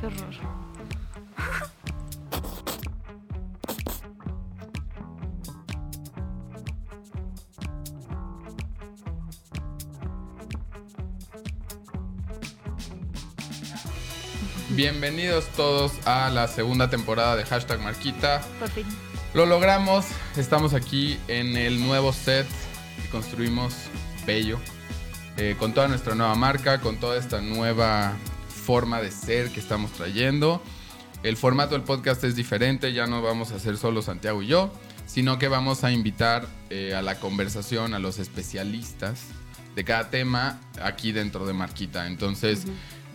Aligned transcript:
Qué 0.00 0.06
horror. 0.06 0.34
Bienvenidos 14.70 15.46
todos 15.56 15.92
a 16.06 16.30
la 16.30 16.46
segunda 16.46 16.88
temporada 16.88 17.34
de 17.34 17.44
Hashtag 17.44 17.80
Marquita. 17.80 18.40
Por 18.60 18.68
fin. 18.68 18.86
Lo 19.34 19.46
logramos, 19.46 20.06
estamos 20.36 20.74
aquí 20.74 21.18
en 21.26 21.56
el 21.56 21.80
nuevo 21.84 22.12
set 22.12 22.46
que 23.02 23.08
construimos 23.10 23.74
bello, 24.24 24.60
eh, 25.36 25.56
con 25.58 25.74
toda 25.74 25.88
nuestra 25.88 26.14
nueva 26.14 26.36
marca, 26.36 26.80
con 26.80 26.98
toda 26.98 27.18
esta 27.18 27.40
nueva 27.40 28.14
forma 28.68 29.00
de 29.00 29.10
ser 29.10 29.48
que 29.48 29.60
estamos 29.60 29.92
trayendo. 29.92 30.62
El 31.22 31.38
formato 31.38 31.72
del 31.72 31.84
podcast 31.84 32.22
es 32.24 32.36
diferente, 32.36 32.92
ya 32.92 33.06
no 33.06 33.22
vamos 33.22 33.50
a 33.50 33.54
hacer 33.54 33.78
solo 33.78 34.02
Santiago 34.02 34.42
y 34.42 34.48
yo, 34.48 34.70
sino 35.06 35.38
que 35.38 35.48
vamos 35.48 35.84
a 35.84 35.90
invitar 35.90 36.46
eh, 36.68 36.94
a 36.94 37.00
la 37.00 37.18
conversación 37.18 37.94
a 37.94 37.98
los 37.98 38.18
especialistas 38.18 39.22
de 39.74 39.84
cada 39.84 40.10
tema 40.10 40.60
aquí 40.82 41.12
dentro 41.12 41.46
de 41.46 41.54
Marquita. 41.54 42.06
Entonces, 42.08 42.64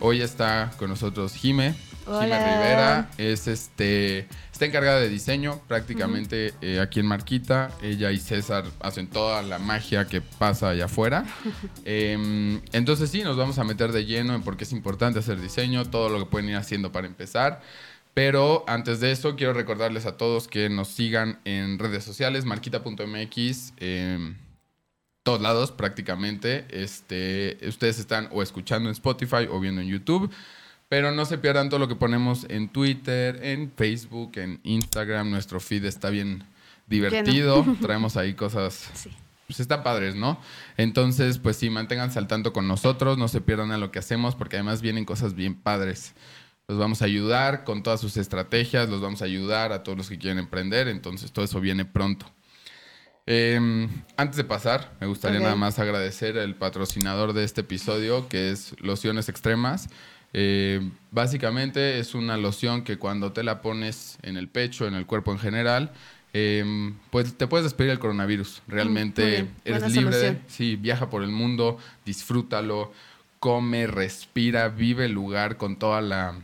hoy 0.00 0.22
está 0.22 0.72
con 0.76 0.90
nosotros 0.90 1.36
Jime. 1.36 1.74
Jime 2.04 2.16
Hola. 2.16 2.56
Rivera 2.56 3.10
es 3.16 3.46
este 3.46 4.26
está 4.54 4.66
encargada 4.66 5.00
de 5.00 5.08
diseño 5.08 5.60
prácticamente 5.66 6.54
eh, 6.60 6.78
aquí 6.78 7.00
en 7.00 7.06
Marquita. 7.06 7.72
Ella 7.82 8.12
y 8.12 8.18
César 8.18 8.64
hacen 8.78 9.08
toda 9.08 9.42
la 9.42 9.58
magia 9.58 10.06
que 10.06 10.20
pasa 10.20 10.68
allá 10.68 10.84
afuera. 10.84 11.24
Em, 11.84 12.60
entonces 12.72 13.10
sí, 13.10 13.22
nos 13.24 13.36
vamos 13.36 13.58
a 13.58 13.64
meter 13.64 13.90
de 13.90 14.06
lleno 14.06 14.34
en 14.34 14.42
por 14.42 14.56
qué 14.56 14.62
es 14.62 14.70
importante 14.70 15.18
hacer 15.18 15.40
diseño, 15.40 15.84
todo 15.84 16.08
lo 16.08 16.20
que 16.20 16.26
pueden 16.26 16.48
ir 16.48 16.56
haciendo 16.56 16.92
para 16.92 17.08
empezar. 17.08 17.62
Pero 18.14 18.64
antes 18.68 19.00
de 19.00 19.10
eso, 19.10 19.34
quiero 19.34 19.54
recordarles 19.54 20.06
a 20.06 20.16
todos 20.16 20.46
que 20.46 20.68
nos 20.68 20.86
sigan 20.86 21.40
en 21.44 21.80
redes 21.80 22.04
sociales, 22.04 22.44
marquita.mx, 22.44 23.72
em, 23.78 24.36
todos 25.24 25.40
lados 25.40 25.72
prácticamente. 25.72 26.64
Este, 26.70 27.58
ustedes 27.66 27.98
están 27.98 28.28
o 28.30 28.40
escuchando 28.40 28.88
en 28.88 28.92
Spotify 28.92 29.48
o 29.50 29.58
viendo 29.58 29.80
en 29.80 29.88
YouTube. 29.88 30.32
Pero 30.94 31.10
no 31.10 31.24
se 31.24 31.38
pierdan 31.38 31.70
todo 31.70 31.80
lo 31.80 31.88
que 31.88 31.96
ponemos 31.96 32.46
en 32.48 32.68
Twitter, 32.68 33.40
en 33.42 33.72
Facebook, 33.74 34.30
en 34.36 34.60
Instagram. 34.62 35.28
Nuestro 35.28 35.58
feed 35.58 35.86
está 35.86 36.08
bien 36.08 36.44
divertido. 36.86 37.66
Traemos 37.82 38.16
ahí 38.16 38.34
cosas 38.34 38.92
Sí. 38.94 39.10
pues 39.48 39.58
están 39.58 39.82
padres, 39.82 40.14
¿no? 40.14 40.38
Entonces, 40.76 41.38
pues 41.38 41.56
sí, 41.56 41.68
manténganse 41.68 42.20
al 42.20 42.28
tanto 42.28 42.52
con 42.52 42.68
nosotros, 42.68 43.18
no 43.18 43.26
se 43.26 43.40
pierdan 43.40 43.72
a 43.72 43.76
lo 43.76 43.90
que 43.90 43.98
hacemos, 43.98 44.36
porque 44.36 44.54
además 44.54 44.82
vienen 44.82 45.04
cosas 45.04 45.34
bien 45.34 45.56
padres. 45.56 46.14
Los 46.68 46.78
vamos 46.78 47.02
a 47.02 47.06
ayudar 47.06 47.64
con 47.64 47.82
todas 47.82 48.00
sus 48.00 48.16
estrategias, 48.16 48.88
los 48.88 49.00
vamos 49.00 49.20
a 49.20 49.24
ayudar 49.24 49.72
a 49.72 49.82
todos 49.82 49.98
los 49.98 50.08
que 50.08 50.18
quieren 50.18 50.38
emprender, 50.38 50.86
entonces 50.86 51.32
todo 51.32 51.44
eso 51.44 51.60
viene 51.60 51.84
pronto. 51.84 52.30
Eh, 53.26 53.88
antes 54.16 54.36
de 54.36 54.44
pasar, 54.44 54.92
me 55.00 55.08
gustaría 55.08 55.40
nada 55.40 55.56
más 55.56 55.80
agradecer 55.80 56.38
al 56.38 56.54
patrocinador 56.54 57.32
de 57.32 57.42
este 57.42 57.62
episodio, 57.62 58.28
que 58.28 58.52
es 58.52 58.76
Lociones 58.80 59.28
Extremas. 59.28 59.88
Eh, 60.36 60.90
básicamente 61.12 62.00
es 62.00 62.14
una 62.14 62.36
loción 62.36 62.82
que 62.82 62.98
cuando 62.98 63.32
te 63.32 63.44
la 63.44 63.62
pones 63.62 64.18
en 64.22 64.36
el 64.36 64.48
pecho, 64.48 64.86
en 64.86 64.94
el 64.94 65.06
cuerpo 65.06 65.30
en 65.32 65.38
general, 65.38 65.92
eh, 66.32 66.92
pues 67.10 67.34
te 67.38 67.46
puedes 67.46 67.64
despedir 67.64 67.90
del 67.90 68.00
coronavirus. 68.00 68.62
muy 68.66 68.74
Realmente 68.74 69.46
eres 69.64 69.92
libre. 69.92 70.16
de- 70.16 70.40
sí, 70.48 70.74
viaja 70.76 71.08
por 71.08 71.22
el 71.22 71.30
mundo, 71.30 71.78
disfrútalo, 72.04 72.92
come, 73.38 73.86
respira, 73.86 74.68
vive 74.68 75.04
el 75.04 75.12
lugar 75.12 75.56
con 75.56 75.76
toda 75.78 76.00
la 76.00 76.34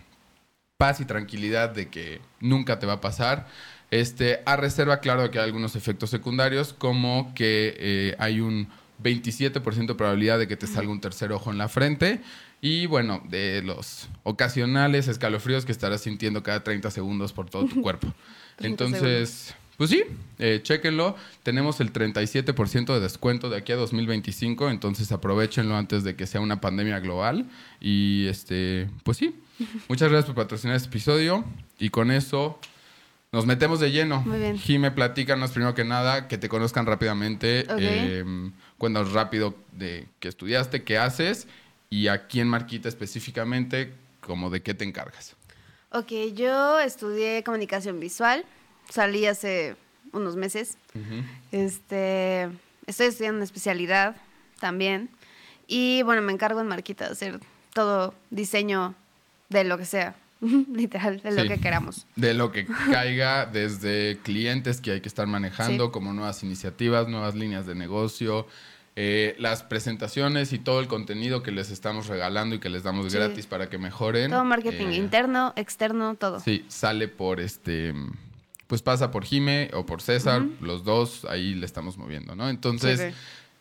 paz 0.76 1.00
y 1.00 1.04
tranquilidad 1.04 1.70
de 1.70 1.88
que 1.88 2.20
nunca 2.40 2.78
te 2.78 2.86
va 2.86 2.94
a 2.94 3.00
pasar. 3.00 3.48
Este, 3.90 4.40
a 4.46 4.54
reserva, 4.56 5.00
claro, 5.00 5.28
que 5.32 5.40
hay 5.40 5.46
algunos 5.46 5.74
efectos 5.74 6.10
secundarios, 6.10 6.72
como 6.72 7.32
que 7.34 7.74
eh, 7.76 8.14
hay 8.20 8.40
un 8.40 8.68
27% 9.02 9.94
de 9.94 9.94
probabilidad 9.96 10.38
de 10.38 10.46
que 10.46 10.56
te 10.56 10.66
salga 10.68 10.92
un 10.92 11.00
tercer 11.00 11.32
ojo 11.32 11.50
en 11.50 11.58
la 11.58 11.68
frente. 11.68 12.20
Y 12.62 12.86
bueno, 12.86 13.22
de 13.28 13.62
los 13.62 14.08
ocasionales 14.22 15.08
escalofríos 15.08 15.64
que 15.64 15.72
estarás 15.72 16.02
sintiendo 16.02 16.42
cada 16.42 16.62
30 16.62 16.90
segundos 16.90 17.32
por 17.32 17.48
todo 17.48 17.66
tu 17.66 17.80
cuerpo. 17.80 18.12
30 18.56 18.84
Entonces, 18.84 19.54
pues 19.78 19.88
sí, 19.88 20.04
eh, 20.38 20.60
chéquenlo. 20.62 21.16
Tenemos 21.42 21.80
el 21.80 21.90
37% 21.90 22.92
de 22.92 23.00
descuento 23.00 23.48
de 23.48 23.56
aquí 23.56 23.72
a 23.72 23.76
2025, 23.76 24.68
entonces 24.68 25.10
aprovechenlo 25.10 25.74
antes 25.74 26.04
de 26.04 26.16
que 26.16 26.26
sea 26.26 26.42
una 26.42 26.60
pandemia 26.60 27.00
global. 27.00 27.46
Y 27.80 28.26
este, 28.26 28.90
pues 29.04 29.16
sí, 29.16 29.34
muchas 29.88 30.10
gracias 30.10 30.26
por 30.26 30.34
patrocinar 30.34 30.76
este 30.76 30.88
episodio. 30.88 31.46
Y 31.78 31.88
con 31.88 32.10
eso 32.10 32.58
nos 33.32 33.46
metemos 33.46 33.80
de 33.80 33.90
lleno. 33.90 34.20
Muy 34.20 34.38
bien. 34.38 34.58
Jime, 34.58 34.90
platícanos 34.90 35.52
primero 35.52 35.74
que 35.74 35.84
nada, 35.84 36.28
que 36.28 36.36
te 36.36 36.50
conozcan 36.50 36.84
rápidamente. 36.84 37.60
Ok. 37.70 37.78
eh, 37.78 38.50
cuéntanos 38.76 39.14
rápido 39.14 39.54
de 39.72 40.08
qué 40.18 40.28
estudiaste, 40.28 40.82
qué 40.82 40.98
haces 40.98 41.46
y 41.92 42.06
aquí 42.06 42.38
en 42.40 42.46
Marquita 42.46 42.88
específicamente, 42.88 43.92
como 44.20 44.48
de 44.48 44.62
qué 44.62 44.74
te 44.74 44.84
encargas. 44.84 45.34
Ok, 45.90 46.12
yo 46.34 46.78
estudié 46.78 47.42
comunicación 47.42 47.98
visual. 47.98 48.44
Salí 48.88 49.26
hace 49.26 49.74
unos 50.12 50.36
meses. 50.36 50.78
Este, 51.50 52.48
estoy 52.86 53.08
estudiando 53.08 53.38
una 53.38 53.44
especialidad 53.44 54.14
también. 54.60 55.10
Y 55.66 56.02
bueno, 56.02 56.22
me 56.22 56.32
encargo 56.32 56.60
en 56.60 56.68
Marquita 56.68 57.06
de 57.06 57.12
hacer 57.12 57.40
todo 57.74 58.14
diseño 58.30 58.94
de 59.48 59.64
lo 59.64 59.76
que 59.76 59.84
sea. 59.84 60.14
Literal, 60.40 61.20
de 61.22 61.32
lo 61.32 61.42
Sí. 61.42 61.48
que 61.48 61.58
queramos. 61.58 62.06
De 62.14 62.34
lo 62.34 62.52
que 62.52 62.66
caiga 62.92 63.46
desde 63.46 64.18
clientes 64.22 64.80
que 64.80 64.92
hay 64.92 65.00
que 65.00 65.08
estar 65.08 65.26
manejando, 65.26 65.86
Sí. 65.86 65.90
como 65.90 66.12
nuevas 66.12 66.44
iniciativas, 66.44 67.08
nuevas 67.08 67.34
líneas 67.34 67.66
de 67.66 67.74
negocio, 67.74 68.46
eh, 69.02 69.34
las 69.38 69.62
presentaciones 69.62 70.52
y 70.52 70.58
todo 70.58 70.78
el 70.80 70.86
contenido 70.86 71.42
que 71.42 71.52
les 71.52 71.70
estamos 71.70 72.06
regalando 72.06 72.54
y 72.54 72.58
que 72.58 72.68
les 72.68 72.82
damos 72.82 73.10
Sí. 73.10 73.16
gratis 73.16 73.46
para 73.46 73.70
que 73.70 73.78
mejoren. 73.78 74.30
Todo 74.30 74.44
marketing 74.44 74.88
eh, 74.88 74.96
interno, 74.96 75.54
externo, 75.56 76.16
todo. 76.16 76.38
Sí, 76.38 76.66
sale 76.68 77.08
por 77.08 77.40
este, 77.40 77.94
pues 78.66 78.82
pasa 78.82 79.10
por 79.10 79.24
Jime 79.24 79.70
o 79.72 79.86
por 79.86 80.02
César, 80.02 80.42
los 80.60 80.84
dos 80.84 81.24
ahí 81.24 81.54
le 81.54 81.64
estamos 81.64 81.96
moviendo, 81.96 82.34
¿no? 82.36 82.50
Entonces, 82.50 83.00
Sí, 83.00 83.06
sí. 83.08 83.14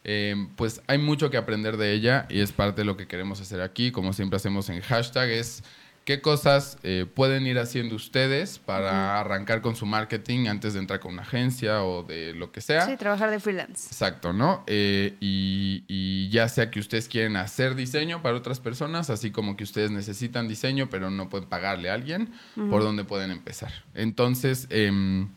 eh, 0.04 0.48
pues 0.58 0.82
hay 0.88 0.98
mucho 0.98 1.30
que 1.30 1.38
aprender 1.38 1.78
de 1.78 1.94
ella 1.94 2.26
y 2.30 2.42
es 2.42 2.52
parte 2.52 2.82
de 2.82 2.86
lo 2.86 2.98
que 2.98 3.08
queremos 3.08 3.40
hacer 3.40 3.62
aquí, 3.62 3.92
como 3.94 4.12
siempre 4.12 4.36
hacemos 4.36 4.68
en 4.70 4.82
hashtag, 4.82 5.30
es 5.30 5.64
qué 6.10 6.22
cosas 6.22 6.80
eh, 6.82 7.06
pueden 7.06 7.46
ir 7.46 7.60
haciendo 7.60 7.96
ustedes 7.96 8.58
para 8.58 9.20
arrancar 9.20 9.62
con 9.62 9.76
su 9.76 9.86
marketing 9.86 10.48
antes 10.48 10.74
de 10.74 10.80
entrar 10.80 11.00
con 11.00 11.14
una 11.14 11.22
agencia 11.22 11.84
o 11.84 12.02
de 12.02 12.34
lo 12.34 12.52
que 12.52 12.62
sea. 12.62 12.88
Sí, 12.88 12.98
trabajar 12.98 13.30
de 13.30 13.40
freelance. 13.40 13.90
Exacto, 13.92 14.34
¿no? 14.34 14.64
Eh, 14.66 15.16
y, 15.20 15.84
y 15.88 16.28
ya 16.30 16.50
sea 16.50 16.72
que 16.72 16.80
ustedes 16.80 17.08
quieren 17.08 17.36
hacer 17.36 17.76
diseño 17.76 18.24
para 18.24 18.38
otras 18.38 18.60
personas, 18.60 19.12
así 19.12 19.30
como 19.30 19.56
que 19.56 19.64
ustedes 19.64 19.92
necesitan 19.92 20.48
diseño, 20.48 20.90
pero 20.90 21.12
no 21.12 21.30
pueden 21.30 21.48
pagarle 21.48 21.92
a 21.92 21.94
alguien, 21.94 22.34
¿por 22.72 22.82
dónde 22.82 23.04
pueden 23.04 23.30
empezar? 23.30 23.72
Entonces, 23.94 24.66
em, 24.72 25.30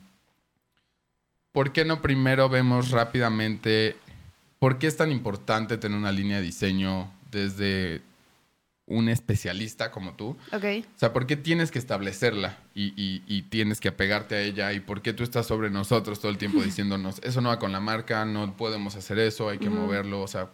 ¿por 1.52 1.74
qué 1.74 1.84
no 1.84 2.00
primero 2.00 2.48
vemos 2.48 2.92
rápidamente 2.92 3.96
por 4.58 4.78
qué 4.78 4.86
es 4.86 4.96
tan 4.96 5.12
importante 5.12 5.76
tener 5.76 5.98
una 5.98 6.12
línea 6.12 6.38
de 6.38 6.44
diseño 6.44 7.12
desde 7.30 8.00
un 8.86 9.08
especialista 9.08 9.90
como 9.90 10.14
tú? 10.14 10.36
Ok. 10.52 10.64
O 10.94 10.98
sea, 10.98 11.12
¿por 11.12 11.26
qué 11.26 11.36
tienes 11.36 11.70
que 11.70 11.78
establecerla 11.78 12.58
y, 12.74 12.92
y- 13.00 13.22
y 13.26 13.42
tienes 13.42 13.80
que 13.80 13.88
apegarte 13.88 14.34
a 14.34 14.40
ella? 14.40 14.72
¿Y 14.72 14.80
por 14.80 15.02
qué 15.02 15.12
tú 15.12 15.22
estás 15.22 15.46
sobre 15.46 15.70
nosotros 15.70 16.20
todo 16.20 16.30
el 16.30 16.38
tiempo 16.38 16.60
diciéndonos, 16.62 17.20
eso 17.22 17.40
no 17.40 17.48
va 17.50 17.58
con 17.58 17.72
la 17.72 17.80
marca, 17.80 18.24
no 18.24 18.56
podemos 18.56 18.96
hacer 18.96 19.18
eso, 19.18 19.48
hay 19.48 19.58
que 19.58 19.70
moverlo? 19.70 20.20
O 20.22 20.28
sea, 20.28 20.48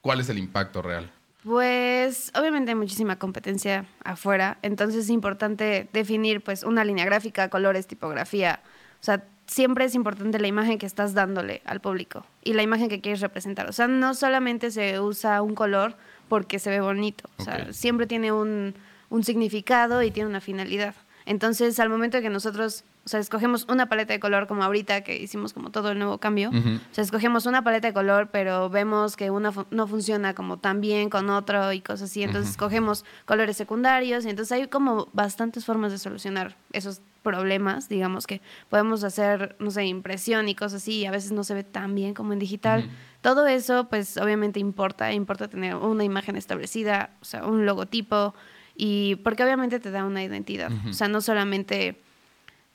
¿cuál 0.00 0.20
es 0.20 0.28
el 0.28 0.38
impacto 0.38 0.82
real? 0.82 1.10
Pues 1.42 2.32
obviamente 2.34 2.70
hay 2.70 2.74
muchísima 2.74 3.18
competencia 3.18 3.84
afuera, 4.02 4.56
entonces 4.62 5.04
es 5.04 5.10
importante 5.10 5.88
definir 5.92 6.42
pues 6.42 6.62
una 6.62 6.84
línea 6.84 7.04
gráfica, 7.04 7.50
colores, 7.50 7.86
tipografía. 7.86 8.60
O 9.00 9.04
sea, 9.04 9.24
siempre 9.46 9.84
es 9.84 9.94
importante 9.94 10.38
la 10.38 10.46
imagen 10.48 10.78
que 10.78 10.86
estás 10.86 11.12
dándole 11.12 11.60
al 11.66 11.80
público 11.82 12.24
y 12.42 12.54
la 12.54 12.62
imagen 12.62 12.88
que 12.88 13.02
quieres 13.02 13.20
representar. 13.20 13.68
O 13.68 13.72
sea, 13.72 13.88
no 13.88 14.14
solamente 14.14 14.70
se 14.70 14.98
usa 15.00 15.42
un 15.42 15.54
color 15.54 15.98
porque 16.28 16.58
se 16.58 16.70
ve 16.70 16.80
bonito, 16.80 17.28
o 17.38 17.44
sea, 17.44 17.54
siempre 17.72 18.06
tiene 18.06 18.32
un, 18.32 18.74
un 19.10 19.24
significado 19.24 20.02
y 20.02 20.10
tiene 20.10 20.28
una 20.28 20.40
finalidad. 20.40 20.94
Entonces, 21.26 21.80
al 21.80 21.88
momento 21.88 22.18
de 22.18 22.22
que 22.22 22.28
nosotros, 22.28 22.84
o 23.06 23.08
sea, 23.08 23.18
escogemos 23.18 23.66
una 23.70 23.86
paleta 23.88 24.12
de 24.12 24.20
color 24.20 24.46
como 24.46 24.62
ahorita 24.62 25.00
que 25.02 25.16
hicimos 25.16 25.54
como 25.54 25.70
todo 25.70 25.90
el 25.92 25.98
nuevo 25.98 26.18
cambio, 26.18 26.50
o 26.50 26.94
sea, 26.94 27.02
escogemos 27.02 27.46
una 27.46 27.62
paleta 27.64 27.86
de 27.88 27.94
color, 27.94 28.28
pero 28.30 28.68
vemos 28.68 29.16
que 29.16 29.30
una 29.30 29.50
fu- 29.50 29.64
no 29.70 29.86
funciona 29.86 30.34
como 30.34 30.58
tan 30.58 30.82
bien 30.82 31.08
con 31.08 31.30
otro 31.30 31.72
y 31.72 31.80
cosas 31.80 32.10
así. 32.10 32.22
Entonces, 32.22 32.50
escogemos 32.50 33.06
colores 33.24 33.56
secundarios 33.56 34.26
y 34.26 34.30
entonces 34.30 34.52
hay 34.52 34.68
como 34.68 35.08
bastantes 35.14 35.64
formas 35.64 35.92
de 35.92 35.98
solucionar 35.98 36.56
esos 36.72 37.00
problemas, 37.24 37.88
digamos 37.88 38.28
que 38.28 38.40
podemos 38.68 39.02
hacer, 39.02 39.56
no 39.58 39.72
sé, 39.72 39.86
impresión 39.86 40.48
y 40.48 40.54
cosas 40.54 40.82
así 40.82 40.98
y 40.98 41.06
a 41.06 41.10
veces 41.10 41.32
no 41.32 41.42
se 41.42 41.54
ve 41.54 41.64
tan 41.64 41.96
bien 41.96 42.14
como 42.14 42.32
en 42.32 42.38
digital. 42.38 42.88
Todo 43.20 43.48
eso, 43.48 43.88
pues 43.88 44.16
obviamente 44.18 44.60
importa, 44.60 45.12
importa 45.12 45.48
tener 45.48 45.74
una 45.74 46.04
imagen 46.04 46.36
establecida, 46.36 47.10
o 47.20 47.24
sea, 47.24 47.44
un 47.46 47.66
logotipo 47.66 48.34
Y 48.76 49.16
porque 49.24 49.42
obviamente 49.42 49.80
te 49.80 49.90
da 49.90 50.04
una 50.04 50.22
identidad. 50.22 50.70
O 50.88 50.92
sea, 50.92 51.08
no 51.08 51.20
solamente 51.20 51.96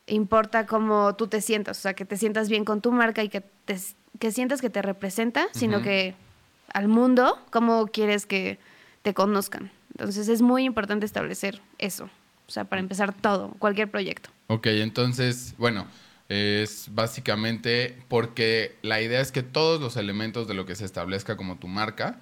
importa 0.07 0.65
cómo 0.65 1.15
tú 1.15 1.27
te 1.27 1.39
sientas, 1.39 1.77
o 1.77 1.81
sea, 1.81 1.93
que 1.93 2.03
te 2.03 2.17
sientas 2.17 2.49
bien 2.49 2.65
con 2.65 2.81
tu 2.81 2.91
marca 2.91 3.23
y 3.23 3.29
que, 3.29 3.41
te, 3.41 3.77
que 4.17 4.31
sientas 4.31 4.59
que 4.59 4.69
te 4.69 4.81
representa, 4.81 5.47
sino 5.51 5.81
que 5.81 6.15
al 6.73 6.87
mundo, 6.87 7.37
cómo 7.51 7.87
quieres 7.87 8.25
que 8.25 8.59
te 9.03 9.13
conozcan. 9.13 9.71
Entonces 9.91 10.29
es 10.29 10.41
muy 10.41 10.63
importante 10.63 11.05
establecer 11.05 11.61
eso, 11.77 12.09
o 12.49 12.51
sea, 12.51 12.65
para 12.65 12.79
empezar 12.81 13.13
todo, 13.13 13.49
cualquier 13.59 13.91
proyecto. 13.91 14.31
Ok, 14.47 14.65
entonces, 14.67 15.53
bueno, 15.59 15.85
es 16.29 16.89
básicamente 16.91 17.95
porque 18.07 18.75
la 18.81 19.01
idea 19.01 19.21
es 19.21 19.31
que 19.31 19.43
todos 19.43 19.79
los 19.79 19.97
elementos 19.97 20.47
de 20.47 20.55
lo 20.55 20.65
que 20.65 20.73
se 20.73 20.83
establezca 20.83 21.37
como 21.37 21.57
tu 21.57 21.67
marca 21.67 22.19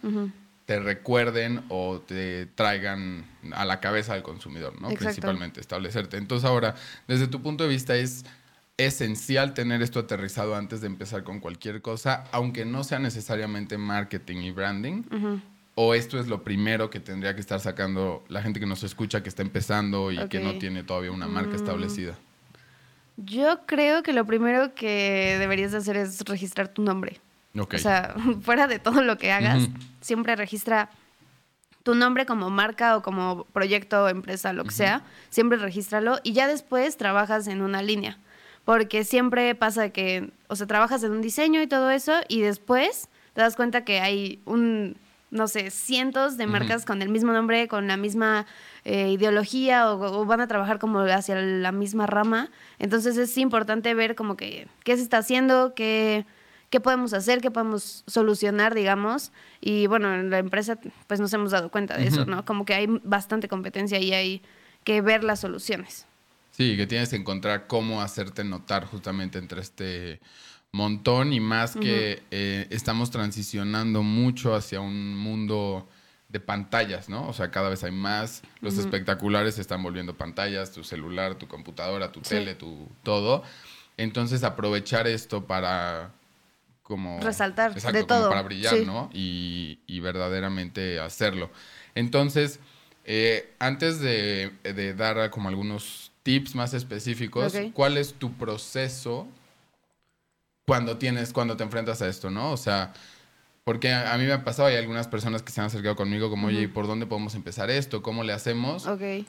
te 0.65 0.79
recuerden 0.81 1.63
o 1.69 2.01
te 2.01 2.45
traigan 2.45 3.25
a 3.53 3.63
la 3.63 3.79
cabeza 3.79 4.15
del 4.15 4.23
consumidor, 4.23 4.81
¿no? 4.81 4.89
Principalmente, 4.89 5.61
establecerte. 5.61 6.17
Entonces 6.17 6.45
ahora, 6.45 6.75
desde 7.07 7.27
tu 7.27 7.41
punto 7.41 7.63
de 7.63 7.69
vista, 7.69 7.95
es 7.95 8.25
esencial 8.75 9.53
tener 9.53 9.81
esto 9.81 9.99
aterrizado 9.99 10.57
antes 10.57 10.81
de 10.81 10.87
empezar 10.87 11.23
con 11.23 11.39
cualquier 11.39 11.81
cosa, 11.81 12.25
aunque 12.33 12.65
no 12.65 12.83
sea 12.83 12.99
necesariamente 12.99 13.77
marketing 13.77 14.41
y 14.41 14.51
branding. 14.51 15.03
¿O 15.79 15.93
esto 15.93 16.19
es 16.19 16.25
lo 16.25 16.41
primero 16.43 16.89
que 16.89 16.99
tendría 16.99 17.35
que 17.35 17.39
estar 17.39 17.59
sacando 17.59 18.25
la 18.29 18.41
gente 18.41 18.59
que 18.59 18.65
nos 18.65 18.81
escucha, 18.81 19.21
que 19.21 19.29
está 19.29 19.43
empezando 19.43 20.11
y 20.11 20.27
que 20.27 20.39
no 20.39 20.57
tiene 20.57 20.81
todavía 20.81 21.11
una 21.11 21.27
marca 21.27 21.51
mm. 21.51 21.55
establecida? 21.55 22.17
Yo 23.17 23.59
creo 23.67 24.01
que 24.01 24.11
lo 24.11 24.25
primero 24.25 24.73
que 24.73 25.35
deberías 25.37 25.75
hacer 25.75 25.95
es 25.95 26.19
registrar 26.21 26.69
tu 26.69 26.81
nombre. 26.81 27.21
O 27.55 27.77
sea, 27.77 28.15
fuera 28.41 28.65
de 28.65 28.79
todo 28.79 29.03
lo 29.03 29.19
que 29.19 29.31
hagas, 29.31 29.69
siempre 30.01 30.35
registra 30.35 30.89
tu 31.83 31.93
nombre 31.93 32.25
como 32.25 32.49
marca 32.49 32.97
o 32.97 33.03
como 33.03 33.45
proyecto, 33.53 34.09
empresa, 34.09 34.53
lo 34.53 34.63
que 34.63 34.71
sea, 34.71 35.03
siempre 35.29 35.59
regístralo 35.59 36.17
y 36.23 36.33
ya 36.33 36.47
después 36.47 36.97
trabajas 36.97 37.45
en 37.45 37.61
una 37.61 37.83
línea. 37.83 38.17
Porque 38.65 39.03
siempre 39.03 39.53
pasa 39.53 39.89
que, 39.89 40.31
o 40.47 40.55
sea, 40.55 40.65
trabajas 40.65 41.03
en 41.03 41.11
un 41.11 41.21
diseño 41.21 41.61
y 41.61 41.67
todo 41.67 41.91
eso 41.91 42.13
y 42.27 42.41
después 42.41 43.09
te 43.35 43.41
das 43.41 43.55
cuenta 43.55 43.85
que 43.85 43.99
hay 43.99 44.41
un, 44.45 44.97
no 45.29 45.47
sé, 45.47 45.71
cientos 45.71 46.37
de 46.37 46.47
marcas 46.47 46.85
con 46.85 47.01
el 47.01 47.09
mismo 47.09 47.33
nombre, 47.33 47.67
con 47.67 47.87
la 47.87 47.97
misma 47.97 48.45
eh, 48.85 49.11
ideología 49.11 49.91
o, 49.91 50.21
o, 50.21 50.25
van 50.25 50.41
a 50.41 50.47
trabajar 50.47 50.79
como 50.79 50.99
hacia 50.99 51.35
la 51.35 51.71
misma 51.71 52.07
rama. 52.07 52.49
Entonces 52.79 53.17
es 53.17 53.37
importante 53.37 53.93
ver 53.93 54.15
como 54.15 54.37
que 54.37 54.67
qué 54.83 54.95
se 54.95 55.03
está 55.03 55.17
haciendo, 55.17 55.73
qué 55.75 56.25
qué 56.69 56.79
podemos 56.79 57.13
hacer, 57.13 57.41
qué 57.41 57.51
podemos 57.51 58.03
solucionar, 58.07 58.73
digamos. 58.73 59.31
Y 59.61 59.87
bueno, 59.87 60.13
en 60.13 60.29
la 60.29 60.39
empresa 60.39 60.77
pues 61.07 61.19
nos 61.19 61.33
hemos 61.33 61.51
dado 61.51 61.69
cuenta 61.69 61.97
de 61.97 62.07
eso, 62.07 62.25
¿no? 62.25 62.45
Como 62.45 62.65
que 62.65 62.73
hay 62.73 62.87
bastante 63.03 63.47
competencia 63.47 63.99
y 63.99 64.13
hay 64.13 64.41
que 64.83 65.01
ver 65.01 65.23
las 65.23 65.39
soluciones. 65.39 66.05
Sí, 66.51 66.75
que 66.75 66.87
tienes 66.87 67.09
que 67.09 67.15
encontrar 67.17 67.67
cómo 67.67 68.01
hacerte 68.01 68.43
notar 68.43 68.85
justamente 68.85 69.37
entre 69.37 69.61
este 69.61 70.19
montón 70.71 71.33
y 71.33 71.39
más 71.39 71.75
que 71.75 72.23
eh, 72.31 72.67
estamos 72.69 73.11
transicionando 73.11 74.03
mucho 74.03 74.55
hacia 74.55 74.79
un 74.79 75.15
mundo 75.15 75.87
de 76.29 76.39
pantallas, 76.39 77.07
¿no? 77.07 77.27
O 77.27 77.33
sea, 77.33 77.51
cada 77.51 77.69
vez 77.69 77.83
hay 77.83 77.91
más, 77.91 78.43
los 78.59 78.77
espectaculares 78.77 79.55
se 79.55 79.61
están 79.61 79.81
volviendo 79.81 80.17
pantallas, 80.17 80.71
tu 80.71 80.83
celular, 80.83 81.35
tu 81.35 81.47
computadora, 81.47 82.11
tu 82.11 82.21
tele, 82.21 82.53
tu 82.53 82.89
todo. 83.03 83.43
Entonces, 83.95 84.43
aprovechar 84.43 85.07
esto 85.07 85.45
para 85.45 86.11
como... 86.83 87.19
Resaltar 87.21 87.73
de 87.73 88.03
todo. 88.03 88.29
para 88.29 88.43
brillar, 88.43 88.77
¿no? 88.85 89.09
Y, 89.13 89.99
verdaderamente 90.01 90.99
hacerlo. 90.99 91.49
Entonces, 91.95 92.59
eh, 93.05 93.53
antes 93.59 93.99
de, 93.99 94.51
dar 94.97 95.29
como 95.31 95.47
algunos 95.47 96.11
tips 96.23 96.55
más 96.55 96.73
específicos, 96.73 97.53
¿cuál 97.73 97.97
es 97.97 98.13
tu 98.13 98.33
proceso 98.33 99.27
cuando 100.67 100.97
tienes, 100.97 101.33
cuando 101.33 101.57
te 101.57 101.63
enfrentas 101.63 102.01
a 102.01 102.07
esto, 102.07 102.29
no? 102.29 102.51
O 102.51 102.57
sea, 102.57 102.93
porque 103.63 103.93
a, 103.93 104.15
mí 104.17 104.25
me 104.25 104.33
ha 104.33 104.43
pasado, 104.43 104.67
hay 104.67 104.75
algunas 104.75 105.07
personas 105.07 105.41
que 105.41 105.51
se 105.51 105.61
han 105.61 105.67
acercado 105.67 105.95
conmigo 105.95 106.29
como, 106.29 106.47
oye, 106.47 106.61
¿y 106.61 106.67
por 106.67 106.85
dónde 106.85 107.05
podemos 107.05 107.33
empezar 107.35 107.69
esto? 107.69 108.01
¿Cómo 108.01 108.23
le 108.23 108.33
hacemos? 108.33 108.85
Ok 108.85 109.25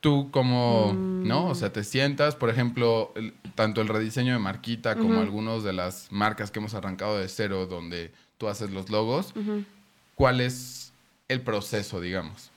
tú 0.00 0.30
como, 0.30 0.92
¿no? 0.94 1.46
O 1.46 1.54
sea, 1.54 1.72
te 1.72 1.84
sientas, 1.84 2.34
por 2.34 2.48
ejemplo, 2.48 3.12
tanto 3.54 3.82
el 3.82 3.88
rediseño 3.88 4.32
de 4.32 4.38
Marquita 4.38 4.96
como 4.96 5.20
algunos 5.20 5.62
de 5.62 5.72
las 5.72 6.10
marcas 6.10 6.50
que 6.50 6.58
hemos 6.58 6.74
arrancado 6.74 7.18
de 7.18 7.28
cero 7.28 7.66
donde 7.66 8.10
tú 8.38 8.48
haces 8.48 8.70
los 8.70 8.88
logos, 8.88 9.34
¿cuál 10.14 10.40
es 10.40 10.92
el 11.28 11.42
proceso, 11.42 12.00
digamos? 12.00 12.50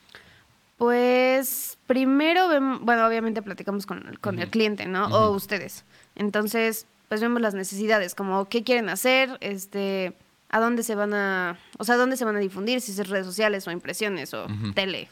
Pues 0.78 1.78
primero, 1.86 2.48
bueno, 2.82 3.06
obviamente 3.06 3.42
platicamos 3.42 3.86
con, 3.86 4.18
con 4.22 4.40
el 4.40 4.50
cliente, 4.50 4.86
¿no? 4.86 5.08
O 5.08 5.32
ustedes. 5.32 5.84
Entonces, 6.16 6.88
pues 7.10 7.22
vemos 7.22 7.42
las 7.42 7.54
necesidades, 7.54 8.16
como 8.16 8.46
qué 8.46 8.64
quieren 8.64 8.90
hacer, 8.90 9.38
este, 9.42 10.14
a 10.50 10.60
dónde 10.60 10.84
se 10.84 10.96
van 10.96 11.14
a, 11.14 11.58
o 11.78 11.84
sea, 11.84 11.96
dónde 11.96 12.18
se 12.18 12.26
van 12.26 12.36
a 12.36 12.40
difundir, 12.40 12.82
si 12.82 12.92
es 12.92 13.10
redes 13.10 13.26
sociales 13.26 13.68
o 13.68 13.72
impresiones 13.72 14.34
o 14.34 14.48
tele, 14.74 15.10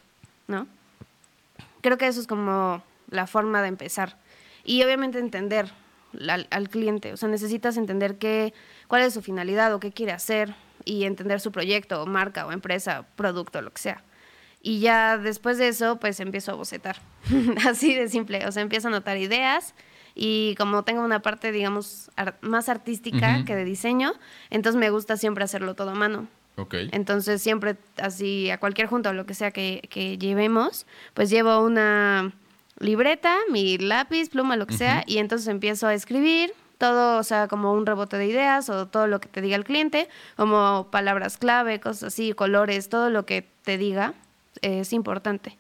¿no? 0.48 0.68
Creo 1.82 1.98
que 1.98 2.08
eso 2.08 2.22
es 2.22 2.28
como 2.28 2.84
la 3.10 3.28
forma 3.28 3.62
de 3.62 3.68
empezar. 3.68 4.18
Y 4.64 4.84
obviamente 4.84 5.20
entender 5.20 5.72
al, 6.28 6.70
cliente, 6.70 7.14
o 7.14 7.18
sea, 7.18 7.30
necesitas 7.30 7.78
entender 7.78 8.18
qué, 8.18 8.54
cuál 8.88 9.02
es 9.02 9.14
su 9.14 9.22
finalidad 9.22 9.74
o 9.74 9.80
qué 9.80 9.92
quiere 9.92 10.12
hacer 10.12 10.56
y 10.86 11.06
entender 11.06 11.40
su 11.40 11.52
proyecto 11.52 12.04
o 12.04 12.06
marca 12.06 12.46
o 12.46 12.52
empresa, 12.52 13.06
producto, 13.16 13.62
lo 13.62 13.72
que 13.72 13.82
sea. 13.82 14.04
Y 14.62 14.80
ya 14.80 15.18
después 15.18 15.58
de 15.58 15.70
eso, 15.70 16.00
pues 16.00 16.20
empiezo 16.20 16.52
a 16.52 16.56
bocetar. 16.56 16.98
Así 17.68 17.96
de 17.96 18.08
simple. 18.10 18.46
O 18.46 18.52
sea, 18.52 18.62
empiezo 18.62 18.88
a 18.88 18.92
anotar 18.92 19.18
ideas 19.18 19.74
y 20.16 20.56
como 20.56 20.84
tengo 20.84 21.04
una 21.04 21.22
parte, 21.22 21.52
digamos, 21.52 22.12
más 22.42 22.70
artística 22.70 23.46
que 23.46 23.56
de 23.56 23.66
diseño, 23.66 24.14
entonces 24.50 24.80
me 24.80 24.90
gusta 24.90 25.18
siempre 25.18 25.44
hacerlo 25.44 25.74
todo 25.74 25.92
a 25.92 25.96
mano. 25.96 26.28
Entonces 26.92 27.42
siempre 27.42 27.76
así 27.98 28.52
a 28.52 28.60
cualquier 28.60 28.88
junta 28.88 29.10
o 29.10 29.14
lo 29.14 29.26
que 29.26 29.34
sea 29.34 29.52
que, 29.52 30.18
llevemos, 30.20 30.86
pues 31.14 31.30
llevo 31.30 31.60
una 31.64 32.34
libreta, 32.80 33.36
mi 33.50 33.78
lápiz, 33.78 34.30
pluma, 34.30 34.56
lo 34.56 34.68
que 34.68 34.76
sea, 34.76 35.04
y 35.08 35.18
entonces 35.18 35.48
empiezo 35.48 35.88
a 35.88 35.94
escribir 35.94 36.54
todo, 36.78 37.20
o 37.20 37.24
sea, 37.24 37.48
como 37.48 37.74
un 37.74 37.86
rebote 37.86 38.18
de 38.18 38.26
ideas 38.26 38.70
o 38.70 38.88
todo 38.88 39.06
lo 39.06 39.22
que 39.22 39.30
te 39.30 39.42
diga 39.42 39.56
el 39.56 39.64
cliente, 39.64 40.10
como 40.36 40.88
palabras 40.90 41.38
clave, 41.38 41.80
cosas 41.80 42.06
así, 42.06 42.34
colores, 42.34 42.90
todo 42.90 43.12
lo 43.12 43.26
que 43.26 43.48
te 43.64 43.78
diga 43.78 44.16
es 44.62 44.92
importante. 44.92 45.58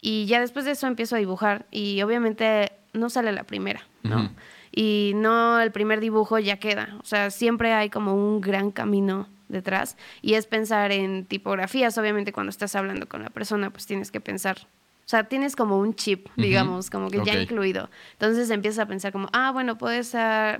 Y 0.00 0.26
ya 0.26 0.40
después 0.40 0.64
de 0.64 0.72
eso 0.72 0.86
empiezo 0.86 1.16
a 1.16 1.18
dibujar 1.18 1.66
y 1.70 2.00
obviamente 2.02 2.72
no 2.92 3.10
sale 3.10 3.32
la 3.32 3.42
primera, 3.44 3.82
¿no? 4.02 4.30
Y 4.72 5.12
no 5.16 5.60
el 5.60 5.72
primer 5.72 6.00
dibujo 6.00 6.38
ya 6.38 6.58
queda, 6.58 6.96
o 7.02 7.04
sea, 7.04 7.30
siempre 7.30 7.72
hay 7.72 7.90
como 7.90 8.14
un 8.14 8.40
gran 8.40 8.70
camino 8.70 9.28
detrás 9.48 9.96
y 10.22 10.34
es 10.34 10.46
pensar 10.46 10.92
en 10.92 11.24
tipografías. 11.26 11.98
Obviamente 11.98 12.32
cuando 12.32 12.50
estás 12.50 12.76
hablando 12.76 13.08
con 13.08 13.22
la 13.22 13.30
persona, 13.30 13.70
pues 13.70 13.86
tienes 13.86 14.10
que 14.10 14.20
pensar 14.20 14.66
o 15.06 15.10
sea, 15.10 15.24
tienes 15.24 15.56
como 15.56 15.76
un 15.76 15.96
chip, 15.96 16.28
digamos, 16.36 16.88
como 16.88 17.10
que 17.10 17.20
ya 17.24 17.36
incluido. 17.36 17.90
Entonces 18.12 18.48
empiezas 18.48 18.78
a 18.78 18.86
pensar 18.86 19.10
como, 19.10 19.28
ah, 19.32 19.50
bueno, 19.50 19.76
puedes, 19.76 20.14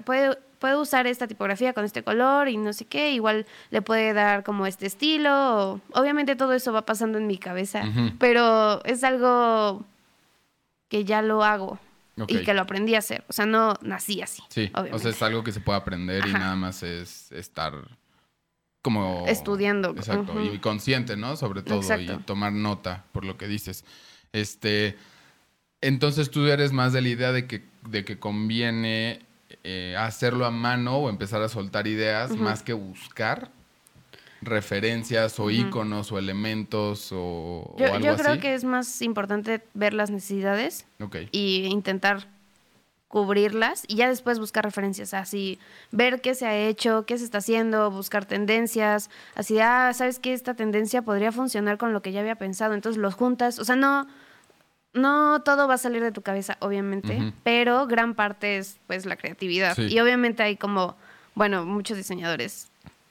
puede, 0.05 0.37
puedo 0.59 0.81
usar 0.81 1.07
esta 1.07 1.29
tipografía 1.29 1.73
con 1.73 1.85
este 1.85 2.03
color 2.03 2.49
y 2.49 2.57
no 2.57 2.73
sé 2.73 2.85
qué, 2.85 3.13
igual 3.13 3.47
le 3.71 3.81
puede 3.81 4.13
dar 4.13 4.43
como 4.43 4.67
este 4.67 4.87
estilo. 4.87 5.81
Obviamente 5.93 6.35
todo 6.35 6.53
eso 6.53 6.73
va 6.73 6.85
pasando 6.85 7.19
en 7.19 7.29
mi 7.29 7.39
cabeza, 7.39 7.85
pero 8.19 8.85
es 8.85 9.05
algo 9.05 9.85
que 10.89 11.05
ya 11.05 11.23
lo 11.23 11.45
hago. 11.45 11.79
Y 12.29 12.43
que 12.43 12.55
lo 12.55 12.63
aprendí 12.63 12.95
a 12.95 12.99
hacer. 12.99 13.25
O 13.29 13.33
sea, 13.33 13.47
no 13.47 13.75
nací 13.83 14.23
así. 14.23 14.43
Sí. 14.49 14.71
O 14.75 14.99
sea, 14.99 15.11
es 15.11 15.23
algo 15.23 15.45
que 15.45 15.53
se 15.53 15.61
puede 15.61 15.79
aprender 15.79 16.27
y 16.27 16.33
nada 16.33 16.57
más 16.57 16.83
es 16.83 17.31
estar 17.33 17.75
como... 18.83 19.27
Estudiando. 19.27 19.91
Exacto, 19.91 20.43
y 20.43 20.59
consciente, 20.59 21.17
¿no? 21.17 21.37
Sobre 21.37 21.63
todo, 21.63 21.81
y 21.99 22.07
tomar 22.25 22.53
nota 22.53 23.05
por 23.13 23.25
lo 23.25 23.37
que 23.37 23.47
dices. 23.47 23.85
Este, 24.33 24.97
entonces 25.81 26.31
tú 26.31 26.47
eres 26.47 26.73
más 26.73 26.93
de 26.93 27.03
la 27.03 27.09
idea 27.09 27.33
de 27.33 27.47
que, 27.47 27.65
de 27.89 28.05
que 28.05 28.19
conviene 28.19 29.21
eh, 29.65 29.97
hacerlo 29.99 30.47
a 30.47 30.51
mano 30.51 30.97
o 30.97 31.11
empezar 31.11 31.43
a 31.43 31.49
soltar 31.49 31.87
ideas 31.87 32.37
más 32.37 32.63
que 32.63 32.73
buscar 32.73 33.51
referencias 34.43 35.39
o 35.39 35.51
iconos 35.51 36.13
o 36.13 36.19
elementos 36.19 37.11
o, 37.13 37.75
yo, 37.79 37.87
algo 37.87 38.07
yo 38.07 38.17
creo 38.17 38.41
que 38.41 38.55
es 38.55 38.65
más 38.65 39.03
importante 39.03 39.63
ver 39.75 39.93
las 39.93 40.11
necesidades 40.11 40.87
y 41.31 41.67
intentar 41.67 42.27
cubrirlas 43.09 43.85
y 43.89 43.97
ya 43.97 44.09
después 44.09 44.39
buscar 44.39 44.65
referencias, 44.65 45.15
así 45.15 45.59
ver 45.91 46.21
qué 46.21 46.35
se 46.35 46.47
ha 46.47 46.57
hecho, 46.57 47.05
qué 47.07 47.19
se 47.19 47.25
está 47.25 47.39
haciendo, 47.39 47.91
buscar 47.91 48.25
tendencias, 48.25 49.11
así, 49.35 49.59
ah, 49.59 49.91
sabes 49.93 50.21
que 50.21 50.33
esta 50.33 50.55
tendencia 50.55 51.03
podría 51.03 51.33
funcionar 51.33 51.77
con 51.77 51.93
lo 51.93 52.03
que 52.03 52.13
ya 52.13 52.21
había 52.21 52.37
pensado, 52.37 52.73
entonces 52.73 53.03
los 53.03 53.15
juntas, 53.15 53.59
o 53.59 53.65
sea, 53.65 53.75
no, 53.75 54.07
no 54.93 55.43
todo 55.43 55.67
va 55.67 55.75
a 55.75 55.79
salir 55.79 56.03
de 56.03 56.13
tu 56.13 56.23
cabeza, 56.23 56.57
obviamente, 56.61 57.33
pero 57.43 57.89
gran 57.89 58.15
parte 58.15 58.59
es 58.59 58.79
pues 58.87 59.07
la 59.07 59.17
creatividad. 59.17 59.77
Y 59.77 59.99
obviamente 59.99 60.45
hay 60.45 60.57
como, 60.57 60.97
bueno, 61.35 61.67
muchos 61.67 61.97
diseñadores 61.97 62.70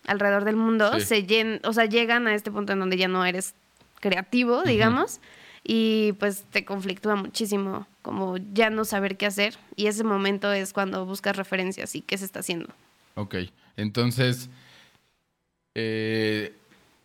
alrededor 0.09 0.43
del 0.43 0.55
mundo 0.55 0.99
se 0.99 1.23
llen, 1.23 1.61
o 1.63 1.71
sea, 1.71 1.85
llegan 1.85 2.27
a 2.27 2.33
este 2.33 2.51
punto 2.51 2.73
en 2.73 2.79
donde 2.79 2.97
ya 2.97 3.07
no 3.07 3.23
eres 3.25 3.53
creativo, 3.99 4.63
digamos, 4.63 5.19
y 5.63 6.13
pues 6.13 6.45
te 6.49 6.65
conflictúa 6.65 7.15
muchísimo 7.15 7.87
como 8.01 8.37
ya 8.37 8.69
no 8.69 8.85
saber 8.85 9.17
qué 9.17 9.27
hacer 9.27 9.57
y 9.75 9.85
ese 9.87 10.03
momento 10.03 10.51
es 10.51 10.73
cuando 10.73 11.05
buscas 11.05 11.35
referencias 11.35 11.95
y 11.95 12.01
qué 12.01 12.17
se 12.17 12.25
está 12.25 12.39
haciendo. 12.39 12.73
Ok, 13.15 13.35
entonces 13.77 14.49
eh, 15.75 16.53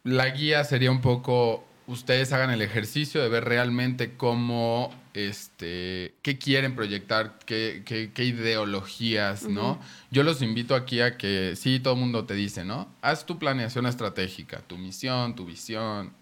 la 0.02 0.30
guía 0.30 0.64
sería 0.64 0.90
un 0.90 1.02
poco 1.02 1.64
ustedes 1.86 2.32
hagan 2.32 2.50
el 2.50 2.62
ejercicio 2.62 3.22
de 3.22 3.28
ver 3.28 3.44
realmente 3.44 4.16
cómo, 4.16 4.94
este, 5.12 6.14
qué 6.22 6.38
quieren 6.38 6.74
proyectar, 6.74 7.38
qué, 7.46 7.82
qué, 7.84 8.24
ideologías, 8.24 9.44
¿no? 9.44 9.78
Yo 10.10 10.22
los 10.22 10.42
invito 10.42 10.74
aquí 10.74 11.00
a 11.00 11.16
que, 11.16 11.54
sí, 11.56 11.80
todo 11.80 11.94
el 11.94 12.00
mundo 12.00 12.24
te 12.24 12.34
dice, 12.34 12.64
¿no? 12.64 12.88
Haz 13.02 13.26
tu 13.26 13.38
planeación 13.38 13.86
estratégica, 13.86 14.60
tu 14.60 14.78
misión, 14.78 15.34
tu 15.34 15.44
visión, 15.44 16.12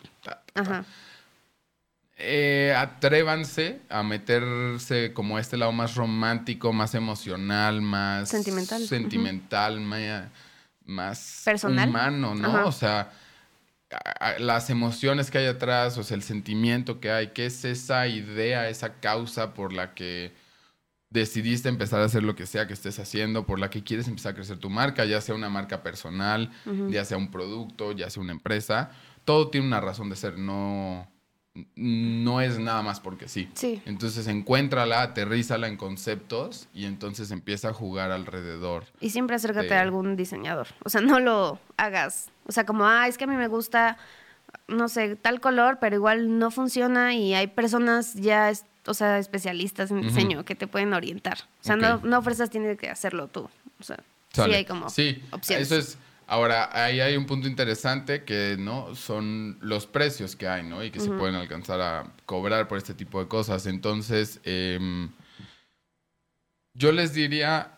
Ajá. 0.55 0.85
Eh, 2.25 2.73
atrévanse 2.77 3.81
a 3.89 4.03
meterse 4.03 5.13
como 5.13 5.39
a 5.39 5.41
este 5.41 5.57
lado 5.57 5.73
más 5.73 5.97
romántico, 5.97 6.73
más 6.73 6.95
emocional, 6.95 7.83
más 7.83 8.29
sentimental, 8.29 8.87
sentimental 8.87 9.81
más, 10.85 11.43
Personal. 11.45 11.89
humano, 11.89 12.35
¿no? 12.35 12.67
O 12.67 12.73
sea, 12.73 13.11
las 14.39 14.71
emociones 14.71 15.31
que 15.31 15.39
hay 15.39 15.47
atrás, 15.47 15.99
o 15.99 16.03
sea, 16.03 16.17
el 16.17 16.23
sentimiento 16.23 17.01
que 17.01 17.11
hay, 17.11 17.29
qué 17.29 17.47
es 17.47 17.65
esa 17.65 18.07
idea, 18.07 18.69
esa 18.69 19.01
causa 19.01 19.55
por 19.55 19.73
la 19.73 19.95
que 19.95 20.33
decidiste 21.11 21.69
empezar 21.69 22.01
a 22.01 22.05
hacer 22.05 22.23
lo 22.23 22.35
que 22.35 22.47
sea 22.47 22.67
que 22.67 22.73
estés 22.73 22.99
haciendo, 22.99 23.45
por 23.45 23.59
la 23.59 23.69
que 23.71 23.85
quieres 23.85 24.09
empezar 24.09 24.33
a 24.33 24.35
crecer 24.35 24.59
tu 24.59 24.71
marca, 24.71 25.05
ya 25.05 25.21
sea 25.21 25.35
una 25.35 25.51
marca 25.51 25.83
personal, 25.83 26.51
ya 26.89 27.05
sea 27.05 27.19
un 27.19 27.31
producto, 27.31 27.93
ya 27.93 28.09
sea 28.09 28.23
una 28.23 28.33
empresa, 28.33 28.91
todo 29.25 29.51
tiene 29.51 29.67
una 29.67 29.81
razón 29.81 30.09
de 30.09 30.17
ser, 30.17 30.39
no, 30.39 31.07
no 31.77 32.41
es 32.41 32.59
nada 32.59 32.83
más 32.83 33.01
porque 33.01 33.29
sí. 33.29 33.49
sí. 33.55 33.83
Entonces 33.85 34.27
encuéntrala, 34.27 35.03
aterrízala 35.03 35.69
en 35.69 35.77
conceptos 35.77 36.69
y 36.73 36.87
entonces 36.87 37.31
empieza 37.31 37.69
a 37.69 37.73
jugar 37.75 38.11
alrededor. 38.11 38.85
Y 39.01 39.11
siempre 39.11 39.37
acércate 39.37 39.75
a 39.75 39.83
algún 39.83 40.17
diseñador. 40.17 40.69
O 40.83 40.89
sea, 40.89 41.03
no 41.03 41.21
lo 41.21 41.59
hagas. 41.77 42.31
O 42.47 42.53
sea, 42.53 42.65
como, 42.65 42.87
ah, 42.87 43.07
es 43.07 43.19
que 43.19 43.25
a 43.25 43.27
mí 43.27 43.37
me 43.37 43.49
gusta, 43.49 43.99
no 44.67 44.89
sé, 44.89 45.17
tal 45.17 45.41
color, 45.41 45.79
pero 45.79 45.95
igual 45.97 46.39
no 46.39 46.51
funciona 46.51 47.15
y 47.15 47.35
hay 47.35 47.49
personas 47.49 48.15
ya, 48.15 48.51
o 48.87 48.95
sea, 48.95 49.19
especialistas 49.19 49.91
en 49.91 50.01
diseño 50.01 50.47
que 50.47 50.55
te 50.55 50.67
pueden 50.67 50.95
orientar. 50.95 51.39
O 51.61 51.65
sea, 51.65 51.77
no, 51.77 51.99
no 51.99 52.23
tienes 52.51 52.79
que 52.79 52.89
hacerlo 52.89 53.29
tú. 53.29 53.51
O 53.79 53.83
sea, 53.83 53.99
sí 54.33 54.41
hay 54.41 54.65
como 54.65 54.89
sí, 54.89 55.23
opciones. 55.33 55.71
Eso 55.71 55.77
es 55.77 55.99
Ahora, 56.27 56.71
ahí 56.73 57.01
hay 57.01 57.17
un 57.17 57.27
punto 57.27 57.49
interesante 57.49 58.25
que, 58.25 58.57
¿no? 58.59 58.95
Son 58.95 59.59
los 59.61 59.87
precios 59.87 60.37
que 60.37 60.49
hay, 60.49 60.63
¿no? 60.63 60.83
Y 60.83 60.91
que 60.91 61.01
se 61.01 61.11
pueden 61.11 61.35
alcanzar 61.35 61.81
a 61.81 62.13
cobrar 62.27 62.69
por 62.69 62.79
este 62.79 62.95
tipo 62.95 63.21
de 63.21 63.29
cosas. 63.29 63.67
Entonces, 63.67 64.41
em, 64.45 65.11
yo 66.75 66.93
les 66.93 67.13
diría, 67.13 67.73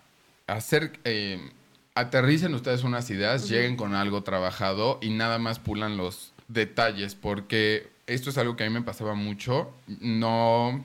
hacer, 0.46 0.98
em, 1.04 1.50
aterricen 1.94 2.54
ustedes 2.54 2.84
unas 2.84 3.10
ideas, 3.10 3.48
lleguen 3.48 3.76
con 3.76 3.94
algo 3.94 4.22
trabajado 4.22 4.98
y 5.02 5.10
nada 5.10 5.38
más 5.38 5.58
pulan 5.58 5.96
los 5.96 6.32
detalles, 6.48 7.14
porque 7.14 7.90
esto 8.06 8.30
es 8.30 8.38
algo 8.38 8.56
que 8.56 8.64
a 8.64 8.68
mí 8.68 8.74
me 8.74 8.82
pasaba 8.82 9.14
mucho. 9.14 9.72
No 10.00 10.84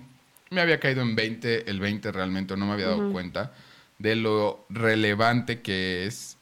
me 0.50 0.62
había 0.62 0.80
caído 0.80 1.02
en 1.02 1.16
20, 1.16 1.70
el 1.70 1.80
20 1.80 2.12
realmente, 2.12 2.58
no 2.58 2.66
me 2.66 2.74
había 2.74 2.88
dado 2.88 3.12
cuenta 3.12 3.52
de 4.00 4.16
lo 4.16 4.66
relevante 4.70 5.62
que 5.62 6.06
es 6.06 6.38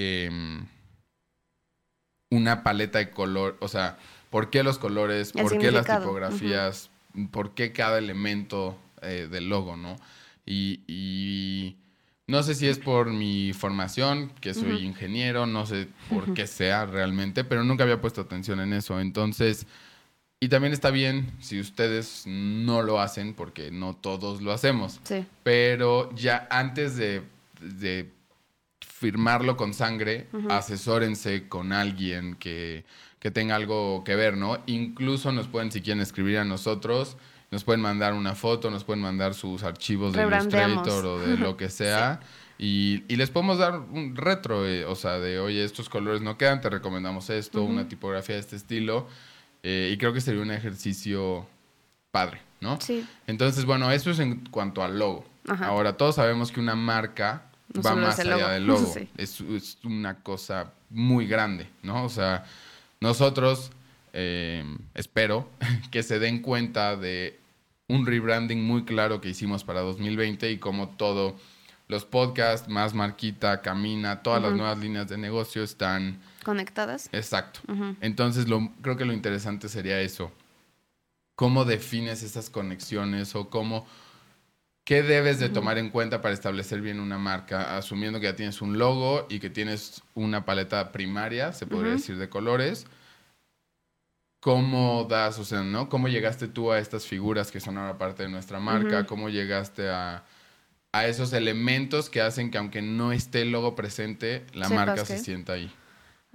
Em, 0.00 0.64
una 2.30 2.62
paleta 2.62 3.00
de 3.00 3.10
color, 3.10 3.56
o 3.60 3.66
sea, 3.66 3.98
¿por 4.30 4.48
qué 4.48 4.62
los 4.62 4.78
colores? 4.78 5.32
¿Por 5.32 5.58
qué 5.58 5.72
las 5.72 5.86
tipografías? 5.86 6.90
¿Por 7.32 7.54
qué 7.54 7.72
cada 7.72 7.98
elemento 7.98 8.78
eh, 9.02 9.26
del 9.28 9.48
logo, 9.48 9.76
no? 9.76 9.96
Y, 10.46 11.76
no 12.28 12.42
sé 12.42 12.54
si 12.54 12.68
es 12.68 12.78
por 12.78 13.10
mi 13.10 13.52
formación, 13.54 14.30
que 14.40 14.52
soy 14.52 14.84
ingeniero, 14.84 15.46
no 15.46 15.64
sé 15.64 15.88
por 16.10 16.34
qué 16.34 16.46
sea 16.46 16.84
realmente, 16.84 17.42
pero 17.42 17.64
nunca 17.64 17.84
había 17.84 18.02
puesto 18.02 18.20
atención 18.20 18.60
en 18.60 18.74
eso. 18.74 19.00
Entonces, 19.00 19.66
y 20.38 20.48
también 20.48 20.74
está 20.74 20.90
bien 20.90 21.32
si 21.40 21.58
ustedes 21.58 22.24
no 22.26 22.82
lo 22.82 23.00
hacen, 23.00 23.32
porque 23.32 23.70
no 23.70 23.96
todos 23.96 24.42
lo 24.42 24.52
hacemos. 24.52 25.00
Sí. 25.04 25.24
Pero 25.42 26.14
ya 26.14 26.46
antes 26.50 26.98
de 26.98 27.22
firmarlo 28.80 29.56
con 29.56 29.74
sangre, 29.74 30.28
asesórense 30.48 31.48
con 31.48 31.72
alguien 31.72 32.34
que, 32.36 32.84
tenga 33.32 33.56
algo 33.56 34.02
que 34.04 34.16
ver, 34.16 34.36
¿no? 34.36 34.58
Incluso 34.66 35.32
nos 35.32 35.48
pueden, 35.48 35.70
si 35.70 35.82
quieren, 35.82 36.00
escribir 36.00 36.38
a 36.38 36.44
nosotros, 36.44 37.16
nos 37.50 37.64
pueden 37.64 37.80
mandar 37.80 38.14
una 38.14 38.34
foto, 38.34 38.70
nos 38.70 38.84
pueden 38.84 39.02
mandar 39.02 39.34
sus 39.34 39.62
archivos 39.62 40.12
de 40.12 40.22
Illustrator 40.22 41.06
o 41.06 41.18
de 41.18 41.36
lo 41.36 41.56
que 41.56 41.68
sea. 41.70 42.20
y, 42.58 43.04
les 43.14 43.30
podemos 43.30 43.58
dar 43.58 43.78
un 43.78 44.16
retro, 44.16 44.66
eh, 44.66 44.84
o 44.84 44.94
sea, 44.94 45.18
de, 45.18 45.38
oye, 45.38 45.64
estos 45.64 45.88
colores 45.88 46.20
no 46.20 46.36
quedan, 46.36 46.60
te 46.60 46.68
recomendamos 46.70 47.30
esto, 47.30 47.62
una 47.62 47.88
tipografía 47.88 48.34
de 48.34 48.40
este 48.40 48.56
estilo. 48.56 49.06
Eh, 49.62 49.90
y 49.92 49.98
creo 49.98 50.12
que 50.12 50.20
sería 50.20 50.40
un 50.40 50.50
ejercicio 50.50 51.46
padre, 52.10 52.40
¿no? 52.60 52.80
Sí. 52.80 53.06
Entonces, 53.26 53.64
bueno, 53.64 53.90
eso 53.90 54.10
es 54.10 54.18
en 54.18 54.46
cuanto 54.50 54.82
al 54.82 54.98
logo. 54.98 55.24
Ahora, 55.60 55.96
todos 55.96 56.16
sabemos 56.16 56.52
que 56.52 56.60
una 56.60 56.74
marca 56.74 57.47
va 57.74 57.94
más 57.94 58.18
allá 58.18 58.50
del 58.50 58.66
logo. 58.66 58.94
Es, 59.16 59.40
una 59.84 60.22
cosa 60.22 60.72
muy 60.90 61.26
grande, 61.26 61.68
¿no? 61.82 62.04
O 62.04 62.08
sea, 62.08 62.44
nosotros 63.00 63.70
eh, 64.12 64.64
espero 64.94 65.48
que 65.90 66.02
se 66.02 66.18
den 66.18 66.40
cuenta 66.40 66.96
de 66.96 67.38
un 67.88 68.06
rebranding 68.06 68.62
muy 68.62 68.84
claro 68.84 69.20
que 69.20 69.30
hicimos 69.30 69.64
para 69.64 69.80
2020 69.80 70.50
y 70.50 70.58
como 70.58 70.90
todo, 70.90 71.36
los 71.88 72.04
podcasts, 72.04 72.68
más 72.68 72.92
Marquita, 72.92 73.62
Camina, 73.62 74.22
todas 74.22 74.42
las 74.42 74.52
nuevas 74.52 74.78
líneas 74.78 75.08
de 75.08 75.16
negocio 75.16 75.62
están... 75.62 76.20
Conectadas. 76.44 77.08
Exacto. 77.12 77.60
Entonces, 78.00 78.46
lo, 78.46 78.70
creo 78.82 78.96
que 78.98 79.06
lo 79.06 79.14
interesante 79.14 79.70
sería 79.70 80.00
eso. 80.00 80.30
¿Cómo 81.34 81.64
defines 81.64 82.22
esas 82.22 82.50
conexiones 82.50 83.34
o 83.34 83.48
cómo 83.48 83.86
¿Qué 84.88 85.02
debes 85.02 85.38
de 85.38 85.50
tomar 85.50 85.76
en 85.76 85.90
cuenta 85.90 86.22
para 86.22 86.32
establecer 86.32 86.80
bien 86.80 86.98
una 86.98 87.18
marca? 87.18 87.76
Asumiendo 87.76 88.20
que 88.20 88.24
ya 88.24 88.34
tienes 88.34 88.62
un 88.62 88.78
logo 88.78 89.26
y 89.28 89.38
que 89.38 89.50
tienes 89.50 90.02
una 90.14 90.46
paleta 90.46 90.92
primaria, 90.92 91.52
se 91.52 91.66
podría 91.66 91.92
decir, 91.92 92.16
de 92.16 92.30
colores. 92.30 92.86
¿Cómo 94.40 95.06
das, 95.06 95.38
o 95.38 95.44
sea, 95.44 95.62
¿no? 95.62 95.90
¿Cómo 95.90 96.08
llegaste 96.08 96.48
tú 96.48 96.72
a 96.72 96.78
estas 96.78 97.04
figuras 97.04 97.50
que 97.50 97.60
son 97.60 97.76
ahora 97.76 97.98
parte 97.98 98.22
de 98.22 98.30
nuestra 98.30 98.60
marca? 98.60 99.04
¿Cómo 99.04 99.28
llegaste 99.28 99.90
a, 99.90 100.24
esos 101.04 101.34
elementos 101.34 102.08
que 102.08 102.22
hacen 102.22 102.50
que 102.50 102.56
aunque 102.56 102.80
no 102.80 103.12
esté 103.12 103.42
el 103.42 103.52
logo 103.52 103.76
presente, 103.76 104.46
la 104.54 104.70
marca 104.70 105.04
se 105.04 105.18
sienta 105.18 105.52
ahí? 105.52 105.70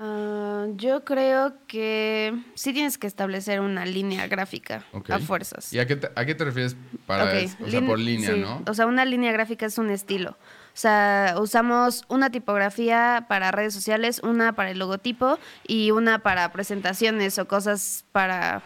Ah, 0.05 0.65
yo 0.75 1.05
creo 1.05 1.53
que 1.65 2.38
sí 2.55 2.74
tienes 2.74 2.98
que 2.98 3.07
establecer 3.07 3.62
una 3.62 3.86
línea 3.86 4.27
gráfica 4.27 4.83
a 5.07 5.19
fuerzas. 5.19 5.72
¿Y 5.72 5.79
a 5.79 5.88
qué, 5.88 5.95
te, 5.95 6.43
refieres 6.43 6.75
para 7.07 7.39
eso? 7.39 7.55
O 7.65 7.69
sea, 7.69 7.86
por 7.86 7.98
línea, 7.98 8.36
¿no? 8.36 8.62
O 8.67 8.74
sea, 8.74 8.86
una 8.86 9.05
línea 9.05 9.31
gráfica 9.31 9.65
es 9.65 9.77
un 9.77 9.89
estilo. 9.89 10.31
O 10.31 10.75
sea, 10.75 11.36
usamos 11.39 12.03
una 12.10 12.31
tipografía 12.31 13.27
para 13.29 13.51
redes 13.51 13.74
sociales, 13.74 14.19
una 14.25 14.51
para 14.51 14.72
el 14.72 14.79
logotipo 14.79 15.39
y 15.65 15.91
una 15.91 16.19
para 16.19 16.51
presentaciones 16.51 17.39
o 17.39 17.48
cosas 17.48 18.03
para... 18.12 18.62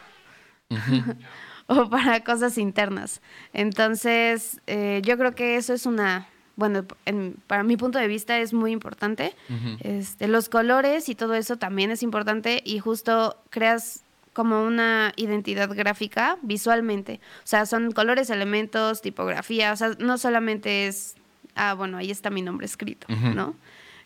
o 1.68 1.88
para 1.88 2.24
cosas 2.24 2.58
internas. 2.58 3.22
Entonces, 3.54 4.60
eh, 4.66 5.02
yo 5.04 5.20
creo 5.20 5.36
que 5.36 5.58
eso 5.58 5.76
es 5.76 5.86
una 5.86 6.30
bueno, 6.58 6.86
para 7.46 7.64
mi 7.64 7.78
punto 7.78 8.00
de 8.00 8.08
vista 8.08 8.40
es 8.40 8.52
muy 8.52 8.72
importante. 8.72 9.34
este, 9.80 10.28
los 10.28 10.50
colores 10.50 11.08
y 11.08 11.16
todo 11.16 11.36
eso 11.36 11.56
también 11.56 11.92
es 11.92 12.04
importante 12.04 12.62
y 12.66 12.80
justo 12.80 13.38
creas 13.50 14.02
como 14.34 14.64
una 14.64 15.14
identidad 15.16 15.70
gráfica 15.74 16.38
visualmente. 16.42 17.22
O 17.44 17.48
sea, 17.48 17.66
son 17.66 17.92
colores, 17.92 18.30
elementos, 18.32 19.02
tipografía, 19.02 19.72
o 19.72 19.76
sea, 19.76 19.92
no 20.00 20.18
solamente 20.18 20.88
es, 20.88 21.16
ah, 21.56 21.76
bueno, 21.76 21.98
ahí 21.98 22.12
está 22.12 22.30
mi 22.32 22.42
nombre 22.42 22.66
escrito, 22.66 23.08
¿no? 23.10 23.56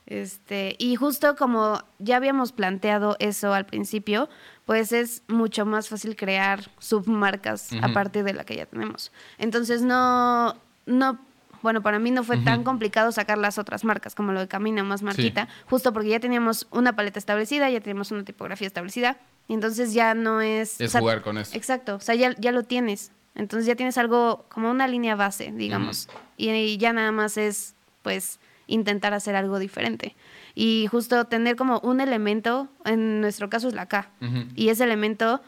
Este, 0.07 0.75
y 0.77 0.95
justo 0.97 1.37
como 1.37 1.81
ya 1.99 2.17
habíamos 2.17 2.51
planteado 2.51 3.15
eso 3.19 3.53
al 3.53 3.65
principio, 3.65 4.27
pues 4.65 4.91
es 4.91 5.23
mucho 5.29 5.65
más 5.65 5.87
fácil 5.87 6.17
crear 6.17 6.69
submarcas 6.79 7.71
a 7.81 7.93
partir 7.93 8.25
de 8.25 8.33
la 8.33 8.43
que 8.43 8.57
ya 8.57 8.65
tenemos. 8.65 9.11
Entonces 9.37 9.83
no, 9.83 10.55
no 10.85 11.19
bueno, 11.61 11.81
para 11.81 11.99
mí 11.99 12.11
no 12.11 12.23
fue 12.23 12.37
tan 12.37 12.63
complicado 12.63 13.11
sacar 13.11 13.37
las 13.37 13.57
otras 13.57 13.83
marcas, 13.83 14.15
como 14.15 14.31
lo 14.31 14.39
de 14.39 14.47
Camina 14.47 14.83
más 14.83 15.01
Marquita, 15.01 15.47
justo 15.69 15.93
porque 15.93 16.09
ya 16.09 16.19
teníamos 16.19 16.67
una 16.71 16.95
paleta 16.95 17.19
establecida, 17.19 17.69
ya 17.69 17.79
teníamos 17.79 18.11
una 18.11 18.23
tipografía 18.23 18.67
establecida, 18.67 19.17
y 19.47 19.53
entonces 19.53 19.93
ya 19.93 20.13
no 20.13 20.41
es... 20.41 20.79
Es 20.81 20.93
jugar 20.93 21.21
con 21.21 21.37
eso. 21.37 21.55
Exacto, 21.55 21.95
o 21.95 21.99
sea, 21.99 22.15
ya, 22.15 22.35
ya 22.37 22.51
lo 22.51 22.63
tienes. 22.63 23.11
Entonces 23.35 23.65
ya 23.65 23.75
tienes 23.75 23.97
algo 23.97 24.45
como 24.49 24.69
una 24.69 24.87
línea 24.87 25.15
base, 25.15 25.51
digamos, 25.51 26.09
y, 26.37 26.77
ya 26.77 26.93
nada 26.93 27.11
más 27.11 27.37
es, 27.37 27.75
pues, 28.01 28.39
intentar 28.67 29.13
hacer 29.13 29.35
algo 29.35 29.59
diferente. 29.59 30.15
Y 30.53 30.87
justo 30.91 31.25
tener 31.25 31.55
como 31.55 31.79
un 31.79 32.01
elemento, 32.01 32.67
en 32.83 33.21
nuestro 33.21 33.49
caso 33.49 33.67
es 33.67 33.73
la 33.73 33.85
K, 33.87 34.09
y 34.55 34.69
ese 34.69 34.83
elemento 34.83 35.41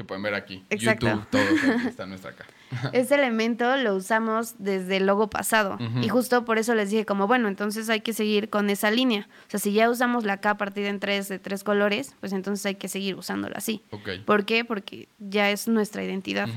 Que 0.00 0.04
pueden 0.04 0.22
ver 0.22 0.32
aquí. 0.32 0.64
Exacto. 0.70 1.06
YouTube, 1.08 1.26
todo 1.28 1.42
aquí 1.42 1.88
está 1.88 2.06
nuestra 2.06 2.30
acá. 2.30 2.46
Ese 2.94 3.16
elemento 3.16 3.76
lo 3.76 3.94
usamos 3.94 4.54
desde 4.58 4.96
el 4.96 5.04
logo 5.04 5.28
pasado. 5.28 5.76
Y 6.00 6.08
justo 6.08 6.46
por 6.46 6.56
eso 6.56 6.74
les 6.74 6.88
dije 6.88 7.04
como, 7.04 7.26
bueno, 7.26 7.48
entonces 7.48 7.90
hay 7.90 8.00
que 8.00 8.14
seguir 8.14 8.48
con 8.48 8.70
esa 8.70 8.90
línea. 8.90 9.28
O 9.46 9.50
sea, 9.50 9.60
si 9.60 9.74
ya 9.74 9.90
usamos 9.90 10.24
la 10.24 10.38
K 10.38 10.56
partida 10.56 10.88
en 10.88 11.00
tres 11.00 11.28
de 11.28 11.38
tres 11.38 11.64
colores, 11.64 12.14
pues 12.20 12.32
entonces 12.32 12.64
hay 12.64 12.76
que 12.76 12.88
seguir 12.88 13.14
usándola 13.14 13.56
así. 13.58 13.82
Ok. 13.90 14.08
¿Por 14.24 14.46
qué? 14.46 14.64
Porque 14.64 15.06
ya 15.18 15.50
es 15.50 15.68
nuestra 15.68 16.02
identidad. 16.02 16.48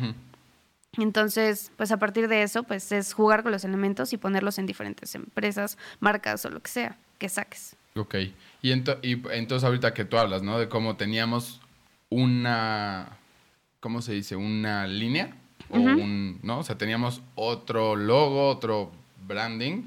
Entonces, 0.97 1.69
pues 1.75 1.91
a 1.91 1.97
partir 1.97 2.29
de 2.29 2.43
eso, 2.43 2.63
pues 2.63 2.91
es 2.93 3.11
jugar 3.13 3.43
con 3.43 3.51
los 3.51 3.65
elementos 3.65 4.13
y 4.13 4.17
ponerlos 4.17 4.57
en 4.59 4.67
diferentes 4.67 5.15
empresas, 5.15 5.77
marcas 5.99 6.45
o 6.45 6.49
lo 6.49 6.61
que 6.61 6.71
sea 6.71 6.97
que 7.17 7.27
saques. 7.27 7.75
Ok. 7.95 8.15
Y, 8.61 8.71
ento- 8.71 8.99
y 9.01 9.21
entonces 9.35 9.65
ahorita 9.65 9.93
que 9.93 10.05
tú 10.05 10.17
hablas, 10.17 10.43
¿no? 10.43 10.59
De 10.59 10.69
cómo 10.69 10.95
teníamos 10.95 11.59
una, 12.09 13.17
¿cómo 13.83 14.01
se 14.01 14.13
dice? 14.13 14.37
Una 14.37 14.87
línea. 14.87 15.35
O 15.69 15.77
un, 15.77 16.39
¿no? 16.41 16.59
O 16.59 16.63
sea, 16.63 16.77
teníamos 16.77 17.21
otro 17.35 17.97
logo, 17.97 18.47
otro 18.47 18.91
branding. 19.27 19.83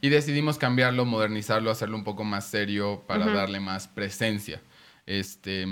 Y 0.00 0.08
decidimos 0.08 0.56
cambiarlo, 0.56 1.04
modernizarlo, 1.04 1.70
hacerlo 1.70 1.96
un 1.96 2.04
poco 2.04 2.22
más 2.22 2.46
serio 2.46 3.02
para 3.08 3.26
darle 3.26 3.58
más 3.58 3.88
presencia. 3.88 4.62
Este, 5.04 5.66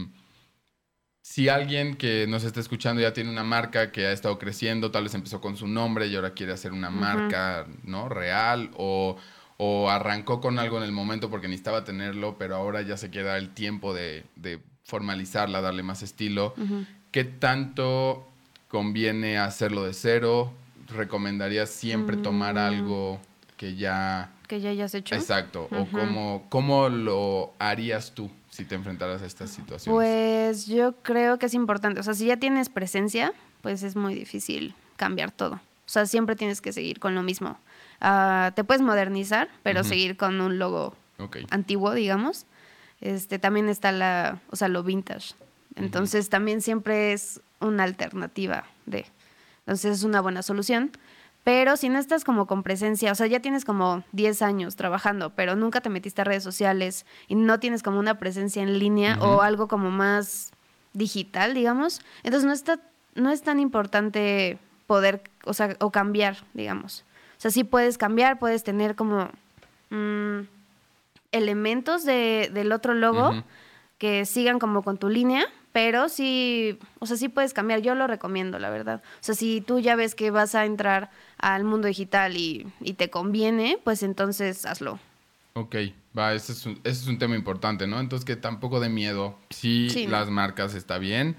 si 1.22 1.48
alguien 1.48 1.94
que 1.94 2.26
nos 2.28 2.42
está 2.42 2.58
escuchando 2.58 3.00
ya 3.00 3.12
tiene 3.12 3.30
una 3.30 3.44
marca 3.44 3.92
que 3.92 4.06
ha 4.06 4.12
estado 4.12 4.38
creciendo, 4.38 4.90
tal 4.90 5.04
vez 5.04 5.14
empezó 5.14 5.40
con 5.40 5.56
su 5.56 5.68
nombre 5.68 6.08
y 6.08 6.16
ahora 6.16 6.34
quiere 6.34 6.52
hacer 6.52 6.72
una 6.72 6.90
marca, 6.90 7.66
¿no? 7.84 8.08
Real 8.08 8.70
o, 8.76 9.16
o 9.56 9.88
arrancó 9.90 10.40
con 10.40 10.58
algo 10.58 10.78
en 10.78 10.84
el 10.84 10.92
momento 10.92 11.30
porque 11.30 11.46
necesitaba 11.46 11.84
tenerlo, 11.84 12.38
pero 12.38 12.56
ahora 12.56 12.82
ya 12.82 12.96
se 12.96 13.10
queda 13.10 13.36
el 13.38 13.50
tiempo 13.50 13.94
de, 13.94 14.24
de 14.34 14.60
formalizarla, 14.88 15.60
darle 15.60 15.82
más 15.82 16.02
estilo. 16.02 16.54
¿Qué 17.10 17.24
tanto 17.24 18.26
conviene 18.68 19.38
hacerlo 19.38 19.84
de 19.84 19.94
cero? 19.94 20.52
¿Recomendarías 20.88 21.70
siempre 21.70 22.16
tomar 22.16 22.54
Mm. 22.54 22.58
algo 22.58 23.20
que 23.56 23.74
ya... 23.76 24.30
Que 24.46 24.60
ya 24.60 24.70
hayas 24.70 24.94
hecho. 24.94 25.14
Exacto. 25.14 25.68
¿O 25.70 25.86
cómo, 25.90 26.46
cómo 26.48 26.88
lo 26.88 27.52
harías 27.58 28.12
tú 28.14 28.30
si 28.50 28.64
te 28.64 28.74
enfrentaras 28.74 29.20
a 29.22 29.26
estas 29.26 29.50
situaciones? 29.50 29.94
Pues 29.94 30.66
yo 30.66 30.94
creo 31.02 31.38
que 31.38 31.46
es 31.46 31.54
importante. 31.54 32.00
O 32.00 32.02
sea, 32.02 32.14
si 32.14 32.26
ya 32.26 32.38
tienes 32.38 32.70
presencia, 32.70 33.32
pues 33.60 33.82
es 33.82 33.94
muy 33.96 34.14
difícil 34.14 34.74
cambiar 34.96 35.32
todo. 35.32 35.54
O 35.56 35.60
sea, 35.90 36.06
siempre 36.06 36.34
tienes 36.36 36.60
que 36.62 36.72
seguir 36.72 36.98
con 36.98 37.14
lo 37.14 37.22
mismo. 37.22 37.58
Ah, 38.00 38.52
te 38.54 38.64
puedes 38.64 38.80
modernizar, 38.82 39.48
pero 39.62 39.84
seguir 39.84 40.16
con 40.16 40.40
un 40.40 40.58
logo 40.58 40.94
antiguo, 41.50 41.92
digamos. 41.92 42.46
Este, 43.00 43.38
también 43.38 43.68
está 43.68 43.92
la, 43.92 44.40
o 44.50 44.56
sea, 44.56 44.68
lo 44.68 44.82
vintage. 44.82 45.34
Entonces 45.76 46.28
también 46.28 46.60
siempre 46.60 47.12
es 47.12 47.40
una 47.60 47.84
alternativa 47.84 48.64
de. 48.86 49.06
Entonces 49.60 49.98
es 49.98 50.04
una 50.04 50.20
buena 50.20 50.42
solución. 50.42 50.90
Pero 51.44 51.76
si 51.76 51.88
no 51.88 51.98
estás 51.98 52.24
como 52.24 52.46
con 52.46 52.62
presencia, 52.62 53.12
o 53.12 53.14
sea, 53.14 53.26
ya 53.26 53.40
tienes 53.40 53.64
como 53.64 54.04
10 54.12 54.42
años 54.42 54.76
trabajando, 54.76 55.30
pero 55.30 55.56
nunca 55.56 55.80
te 55.80 55.88
metiste 55.88 56.20
a 56.20 56.24
redes 56.24 56.42
sociales 56.42 57.06
y 57.26 57.36
no 57.36 57.58
tienes 57.58 57.82
como 57.82 57.98
una 57.98 58.18
presencia 58.18 58.62
en 58.62 58.78
línea 58.78 59.18
o 59.20 59.40
algo 59.40 59.66
como 59.66 59.90
más 59.90 60.50
digital, 60.92 61.54
digamos, 61.54 62.02
entonces 62.22 62.46
no 62.46 62.52
está 62.52 62.80
no 63.18 63.30
es 63.30 63.42
tan 63.42 63.60
importante 63.60 64.58
poder, 64.86 65.22
o 65.44 65.52
sea, 65.52 65.76
o 65.80 65.90
cambiar, 65.90 66.38
digamos. 66.54 67.04
O 67.36 67.40
sea, 67.40 67.50
sí 67.50 67.64
puedes 67.64 67.98
cambiar, 67.98 68.38
puedes 68.38 68.64
tener 68.64 68.94
como 68.94 69.28
mm, 69.90 70.40
elementos 71.32 72.04
de, 72.04 72.50
del 72.52 72.72
otro 72.72 72.94
logo. 72.94 73.44
Que 73.98 74.24
sigan 74.24 74.58
como 74.58 74.82
con 74.82 74.96
tu 74.98 75.08
línea, 75.08 75.44
pero 75.72 76.08
sí, 76.08 76.78
o 77.00 77.06
sea, 77.06 77.16
sí 77.16 77.28
puedes 77.28 77.52
cambiar. 77.52 77.80
Yo 77.82 77.94
lo 77.94 78.06
recomiendo, 78.06 78.58
la 78.58 78.70
verdad. 78.70 79.02
O 79.14 79.18
sea, 79.22 79.34
si 79.34 79.60
tú 79.60 79.80
ya 79.80 79.96
ves 79.96 80.14
que 80.14 80.30
vas 80.30 80.54
a 80.54 80.64
entrar 80.64 81.10
al 81.38 81.64
mundo 81.64 81.88
digital 81.88 82.36
y, 82.36 82.66
y 82.80 82.94
te 82.94 83.10
conviene, 83.10 83.78
pues 83.84 84.02
entonces 84.02 84.64
hazlo. 84.66 84.98
Ok, 85.54 85.74
va, 86.16 86.34
ese 86.34 86.52
es, 86.52 86.64
un, 86.66 86.74
ese 86.84 87.02
es 87.02 87.06
un 87.08 87.18
tema 87.18 87.34
importante, 87.34 87.86
¿no? 87.88 87.98
Entonces 87.98 88.24
que 88.24 88.36
tampoco 88.36 88.78
de 88.80 88.88
miedo. 88.88 89.36
Si 89.50 89.90
Sí. 89.90 90.06
las 90.06 90.30
marcas 90.30 90.74
está 90.74 90.98
bien. 90.98 91.36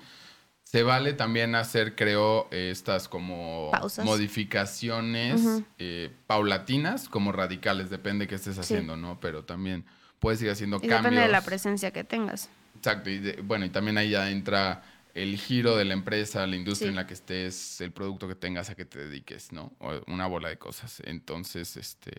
Se 0.64 0.84
vale 0.84 1.14
también 1.14 1.56
hacer, 1.56 1.96
creo, 1.96 2.48
estas 2.52 3.08
como 3.08 3.70
Pausas. 3.72 4.06
modificaciones 4.06 5.64
eh, 5.80 6.12
paulatinas, 6.28 7.10
como 7.10 7.32
radicales, 7.32 7.90
depende 7.90 8.28
qué 8.28 8.36
estés 8.36 8.60
haciendo, 8.60 8.96
¿no? 8.96 9.20
Pero 9.20 9.44
también 9.46 9.84
puedes 10.20 10.42
ir 10.42 10.50
haciendo 10.50 10.78
Y 10.78 10.82
cambios. 10.82 11.04
depende 11.04 11.22
de 11.22 11.28
la 11.30 11.42
presencia 11.42 11.92
que 11.92 12.04
tengas. 12.04 12.50
Exacto, 12.78 13.10
y 13.10 13.20
de- 13.20 13.42
bueno, 13.42 13.66
y 13.66 13.70
también 13.70 13.98
ahí 13.98 14.12
ya 14.12 14.30
entra 14.32 14.84
el 15.14 15.38
giro 15.38 15.76
de 15.76 15.86
la 15.86 15.94
empresa, 15.94 16.46
la 16.48 16.56
industria 16.56 16.88
Sí. 16.88 16.90
en 16.90 16.96
la 16.96 17.08
que 17.08 17.14
estés, 17.14 17.82
el 17.82 17.92
producto 17.92 18.28
que 18.28 18.36
tengas 18.36 18.70
a 18.70 18.76
que 18.76 18.86
te 18.86 19.00
dediques, 19.00 19.52
¿no? 19.52 19.74
O 19.80 20.00
una 20.08 20.28
bola 20.28 20.50
de 20.50 20.58
cosas. 20.58 21.02
Entonces, 21.06 21.76
este, 21.78 22.12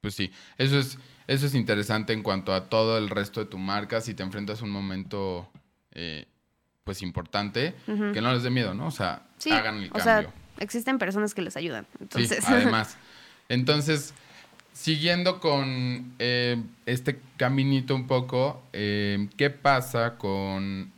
pues 0.00 0.14
sí, 0.14 0.32
eso 0.56 0.78
es, 0.78 0.96
eso 1.26 1.46
es 1.46 1.54
interesante 1.54 2.12
en 2.12 2.22
cuanto 2.22 2.54
a 2.54 2.68
todo 2.70 2.96
el 2.98 3.10
resto 3.10 3.40
de 3.40 3.46
tu 3.46 3.58
marca. 3.58 4.00
Si 4.00 4.14
te 4.14 4.22
enfrentas 4.22 4.62
a 4.62 4.64
un 4.64 4.70
momento, 4.70 5.50
eh, 5.92 6.26
pues 6.84 7.02
importante, 7.02 7.74
que 7.86 8.20
no 8.22 8.32
les 8.32 8.42
dé 8.42 8.50
miedo, 8.50 8.72
¿no? 8.74 8.86
O 8.86 8.90
sea, 8.90 9.26
Sí, 9.38 9.50
hagan 9.52 9.76
el 9.78 9.90
o 9.90 9.98
cambio. 9.98 10.02
sea, 10.04 10.26
existen 10.60 10.98
personas 10.98 11.34
que 11.34 11.42
les 11.42 11.56
ayudan. 11.56 11.86
Entonces, 12.00 12.38
Sí, 12.44 12.44
además. 12.74 12.96
Entonces, 13.48 14.14
siguiendo 14.72 15.40
con 15.40 16.14
eh, 16.18 16.62
este 16.86 17.20
caminito 17.36 17.94
un 17.94 18.06
poco, 18.06 18.62
eh, 18.72 19.28
¿qué 19.36 19.50
pasa 19.50 20.16
con, 20.16 20.92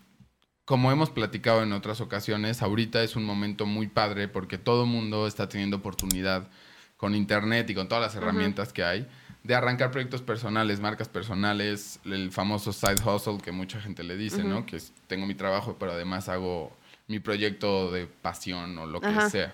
como 0.65 0.93
hemos 0.93 1.11
platicado 1.11 1.63
en 1.63 1.73
otras 1.73 2.01
ocasiones, 2.01 2.63
ahorita 2.63 3.03
es 3.03 3.17
un 3.17 3.25
momento 3.25 3.67
muy 3.67 3.89
padre 3.89 4.29
porque 4.29 4.59
todo 4.59 4.85
el 4.85 4.91
mundo 4.91 5.27
está 5.27 5.49
teniendo 5.49 5.79
oportunidad 5.79 6.49
con 6.97 7.15
Internet 7.15 7.69
y 7.71 7.75
con 7.75 7.89
todas 7.89 8.03
las 8.03 8.15
herramientas 8.15 8.73
que 8.73 8.85
hay 8.85 9.09
de 9.43 9.55
arrancar 9.55 9.91
proyectos 9.91 10.23
personales, 10.23 10.81
marcas 10.81 11.09
personales, 11.09 11.99
el 12.05 12.31
famoso 12.31 12.73
side 12.73 13.03
hustle 13.05 13.39
que 13.43 13.51
mucha 13.51 13.81
gente 13.81 14.05
le 14.05 14.17
dice, 14.17 14.45
¿no? 14.45 14.65
Que 14.67 14.77
es, 14.77 14.93
tengo 15.09 15.27
mi 15.27 15.35
trabajo, 15.35 15.77
pero 15.79 15.93
además 15.93 16.29
hago 16.29 16.73
mi 17.09 17.19
proyecto 17.19 17.91
de 17.91 18.07
pasión 18.07 18.79
o 18.79 18.87
lo 18.87 19.01
que 19.01 19.31
sea. 19.31 19.53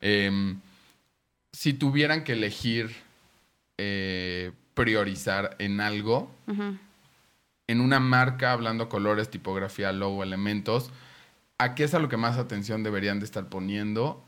Em, 0.00 0.60
si 1.52 1.72
tuvieran 1.72 2.24
que 2.24 2.32
elegir 2.32 2.90
eh, 3.84 4.52
priorizar 4.74 5.56
en 5.58 5.80
algo, 5.80 6.30
en 7.66 7.80
una 7.80 7.98
marca, 8.00 8.52
hablando 8.52 8.88
colores, 8.88 9.28
tipografía, 9.30 9.92
logo, 9.92 10.22
elementos, 10.22 10.90
¿a 11.58 11.74
qué 11.74 11.84
es 11.84 11.94
a 11.94 11.98
lo 11.98 12.08
que 12.08 12.16
más 12.16 12.38
atención 12.38 12.82
deberían 12.84 13.18
de 13.18 13.24
estar 13.24 13.46
poniendo? 13.48 14.22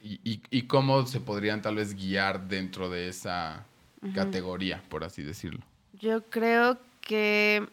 Y, 0.00 0.20
y- 0.24 0.42
y 0.50 0.62
cómo 0.62 1.06
se 1.06 1.20
podrían 1.20 1.60
tal 1.62 1.76
vez 1.76 1.94
guiar 1.94 2.46
dentro 2.48 2.88
de 2.88 3.08
esa 3.08 3.64
categoría, 4.14 4.82
por 4.88 5.02
así 5.04 5.22
decirlo. 5.22 5.60
Yo 5.92 6.22
creo 6.30 6.78
que 7.00 7.66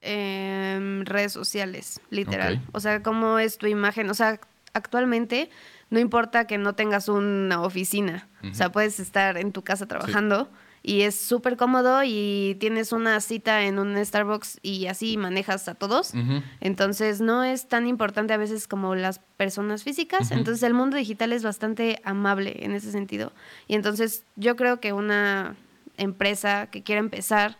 em, 0.00 1.04
redes 1.04 1.32
sociales, 1.32 2.00
literal. 2.10 2.60
O 2.72 2.80
sea, 2.80 3.02
cómo 3.02 3.38
es 3.38 3.58
tu 3.58 3.66
imagen. 3.66 4.08
O 4.10 4.14
sea, 4.14 4.38
actualmente 4.74 5.50
no 5.90 6.00
importa 6.00 6.46
que 6.46 6.58
no 6.58 6.74
tengas 6.74 7.08
una 7.08 7.62
oficina. 7.62 8.28
O 8.50 8.54
sea, 8.54 8.70
puedes 8.70 9.00
estar 9.00 9.38
en 9.38 9.52
tu 9.52 9.62
casa 9.62 9.86
trabajando 9.86 10.50
y 10.82 11.02
es 11.02 11.18
súper 11.18 11.56
cómodo 11.56 12.02
y 12.04 12.56
tienes 12.60 12.92
una 12.92 13.18
cita 13.20 13.62
en 13.62 13.78
un 13.78 14.04
Starbucks 14.04 14.58
y 14.60 14.86
así 14.86 15.16
manejas 15.16 15.66
a 15.68 15.74
todos. 15.74 16.12
Entonces 16.60 17.20
no 17.20 17.42
es 17.42 17.68
tan 17.68 17.86
importante 17.86 18.34
a 18.34 18.36
veces 18.36 18.68
como 18.68 18.94
las 18.94 19.20
personas 19.38 19.82
físicas. 19.82 20.30
Entonces 20.30 20.62
el 20.62 20.74
mundo 20.74 20.96
digital 20.96 21.32
es 21.32 21.42
bastante 21.42 22.00
amable 22.04 22.56
en 22.60 22.72
ese 22.72 22.90
sentido. 22.90 23.32
Y 23.66 23.76
entonces 23.76 24.24
yo 24.36 24.56
creo 24.56 24.80
que 24.80 24.92
una 24.92 25.56
empresa 25.96 26.66
que 26.66 26.82
quiera 26.82 26.98
empezar 26.98 27.56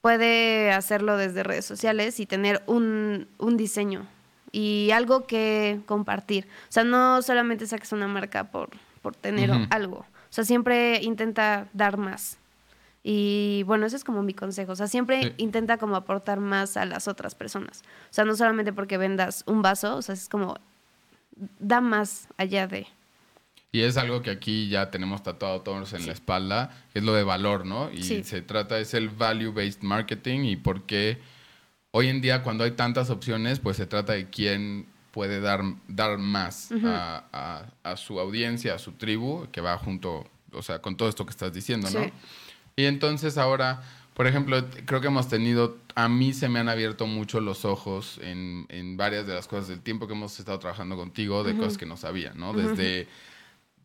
puede 0.00 0.72
hacerlo 0.72 1.16
desde 1.16 1.42
redes 1.42 1.64
sociales 1.66 2.20
y 2.20 2.26
tener 2.26 2.62
un, 2.66 3.26
un 3.38 3.56
diseño 3.56 4.06
y 4.54 4.90
algo 4.92 5.26
que 5.26 5.80
compartir. 5.86 6.46
O 6.68 6.72
sea, 6.72 6.84
no 6.84 7.20
solamente 7.22 7.66
saques 7.66 7.90
una 7.92 8.06
marca 8.06 8.44
por, 8.50 8.70
por 9.02 9.16
tener 9.16 9.50
algo. 9.70 9.98
O 9.98 10.06
sea, 10.34 10.44
siempre 10.44 11.02
intenta 11.02 11.66
dar 11.72 11.96
más. 11.96 12.38
Y 13.02 13.64
bueno, 13.66 13.84
ese 13.86 13.96
es 13.96 14.04
como 14.04 14.22
mi 14.22 14.32
consejo. 14.32 14.72
O 14.72 14.76
sea, 14.76 14.86
siempre 14.86 15.22
Sí. 15.22 15.32
intenta 15.38 15.76
como 15.76 15.96
aportar 15.96 16.40
más 16.40 16.76
a 16.76 16.86
las 16.86 17.08
otras 17.08 17.34
personas. 17.34 17.82
O 18.10 18.14
sea, 18.14 18.24
no 18.24 18.34
solamente 18.36 18.72
porque 18.72 18.96
vendas 18.96 19.42
un 19.46 19.60
vaso, 19.60 19.96
o 19.96 20.02
sea, 20.02 20.14
es 20.14 20.28
como 20.28 20.56
da 21.58 21.80
más 21.80 22.28
allá 22.36 22.66
de. 22.66 22.86
Y 23.72 23.80
es 23.80 23.96
algo 23.96 24.22
que 24.22 24.30
aquí 24.30 24.68
ya 24.68 24.90
tenemos 24.92 25.22
tatuado 25.24 25.62
todos 25.62 25.92
en 25.94 26.06
la 26.06 26.12
espalda, 26.12 26.70
que 26.92 27.00
es 27.00 27.04
lo 27.04 27.12
de 27.12 27.24
valor, 27.24 27.66
¿no? 27.66 27.90
Y 27.92 28.04
Sí. 28.04 28.22
se 28.22 28.40
trata, 28.40 28.78
es 28.78 28.94
el 28.94 29.10
value-based 29.10 29.82
marketing 29.82 30.44
y 30.44 30.54
por 30.56 30.84
qué 30.84 31.18
hoy 31.96 32.08
en 32.08 32.20
día 32.20 32.42
cuando 32.42 32.64
hay 32.64 32.72
tantas 32.72 33.08
opciones, 33.08 33.60
pues 33.60 33.76
se 33.76 33.86
trata 33.86 34.14
de 34.14 34.28
quién 34.28 34.86
puede 35.12 35.40
dar, 35.40 35.62
dar 35.86 36.18
más 36.18 36.72
a, 36.88 37.24
a- 37.32 37.90
a 37.92 37.96
su 37.96 38.18
audiencia, 38.18 38.74
a 38.74 38.78
su 38.80 38.92
tribu, 38.92 39.46
que 39.52 39.60
va 39.60 39.78
junto, 39.78 40.26
o 40.52 40.62
sea, 40.62 40.80
con 40.80 40.96
todo 40.96 41.08
esto 41.08 41.24
que 41.24 41.30
estás 41.30 41.52
diciendo, 41.52 41.88
¿no? 41.90 42.00
Y 42.76 42.86
entonces 42.86 43.38
ahora, 43.38 43.80
Por 44.14 44.28
ejemplo, 44.28 44.64
creo 44.86 45.00
que 45.00 45.08
hemos 45.08 45.28
tenido, 45.28 45.76
a 45.96 46.08
mí 46.08 46.32
se 46.34 46.48
me 46.48 46.60
han 46.60 46.68
abierto 46.68 47.04
mucho 47.08 47.40
los 47.40 47.64
ojos 47.64 48.18
en, 48.22 48.64
en 48.68 48.96
varias 48.96 49.26
de 49.26 49.34
las 49.34 49.48
cosas 49.48 49.66
del 49.66 49.80
tiempo 49.80 50.06
que 50.06 50.12
hemos 50.14 50.38
estado 50.38 50.58
trabajando 50.60 50.94
contigo, 50.96 51.42
de 51.42 51.56
cosas 51.58 51.78
que 51.78 51.86
no 51.86 51.96
sabía, 51.96 52.32
¿no? 52.34 52.52
Desde, 52.52 53.08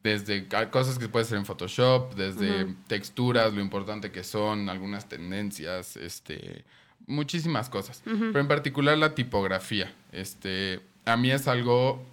desde 0.03 0.47
cosas 0.69 0.97
que 0.99 1.09
puede 1.09 1.25
ser 1.25 1.37
en 1.39 1.45
Photoshop, 1.45 2.13
desde 2.15 2.65
texturas, 2.87 3.53
lo 3.53 3.59
importante 3.61 4.11
que 4.11 4.23
son, 4.23 4.69
algunas 4.69 5.09
tendencias, 5.09 5.97
este, 5.97 6.63
muchísimas 7.09 7.69
cosas. 7.69 8.01
Pero 8.05 8.39
en 8.39 8.47
particular 8.47 8.97
la 8.97 9.15
tipografía, 9.15 9.93
este, 10.11 10.79
a 11.05 11.17
mí 11.17 11.31
es 11.31 11.47
algo 11.47 12.05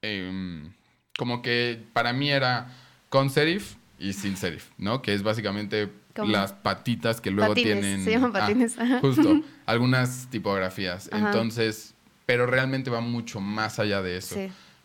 em, 0.00 0.72
como 1.18 1.42
que 1.42 1.82
para 1.92 2.12
mí 2.12 2.30
era 2.30 2.74
con 3.08 3.28
serif 3.28 3.74
y 3.98 4.14
sin 4.14 4.36
serif, 4.36 4.70
¿no? 4.78 5.02
Que 5.02 5.12
es 5.12 5.22
básicamente 5.22 5.90
las 6.16 6.52
patitas 6.52 7.20
que 7.20 7.30
luego 7.30 7.54
tienen. 7.54 8.04
Se 8.04 8.10
llaman 8.12 8.32
ah, 8.34 8.40
patines. 8.40 8.76
justo. 9.00 9.42
algunas 9.66 10.28
tipografías. 10.30 11.10
Entonces, 11.12 11.94
pero 12.26 12.46
realmente 12.46 12.90
va 12.90 13.00
mucho 13.00 13.40
más 13.40 13.78
allá 13.78 14.02
de 14.02 14.16
eso. 14.16 14.36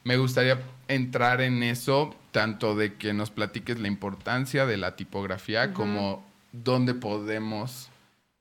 Me 0.03 0.17
gustaría 0.17 0.61
entrar 0.87 1.41
en 1.41 1.63
eso, 1.63 2.15
tanto 2.31 2.75
de 2.75 2.95
que 2.95 3.13
nos 3.13 3.29
platiques 3.29 3.79
la 3.79 3.87
importancia 3.87 4.65
de 4.65 4.77
la 4.77 4.95
tipografía, 4.95 5.73
como 5.73 6.25
dónde 6.53 6.93
podemos, 6.93 7.89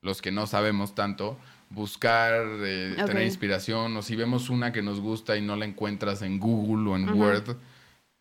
los 0.07 0.21
que 0.21 0.31
no 0.31 0.47
sabemos 0.47 0.95
tanto, 0.95 1.37
buscar, 1.69 2.43
eh, 2.61 2.95
tener 3.05 3.23
inspiración, 3.23 3.95
o 3.97 4.01
si 4.01 4.15
vemos 4.15 4.49
una 4.49 4.71
que 4.71 4.81
nos 4.81 4.99
gusta 5.01 5.37
y 5.37 5.41
no 5.41 5.55
la 5.55 5.65
encuentras 5.65 6.21
en 6.21 6.39
Google 6.39 6.89
o 6.89 6.95
en 6.95 7.09
Word, 7.09 7.57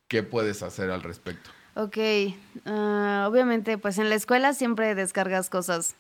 ¿qué 0.09 0.23
puedes 0.23 0.63
hacer 0.63 0.91
al 0.91 1.03
respecto? 1.03 1.49
Ok, 1.75 1.97
ah, 2.67 3.27
obviamente 3.31 3.79
pues 3.79 3.99
en 3.99 4.09
la 4.09 4.17
escuela 4.17 4.53
siempre 4.53 4.95
descargas 4.95 5.49
cosas 5.49 5.95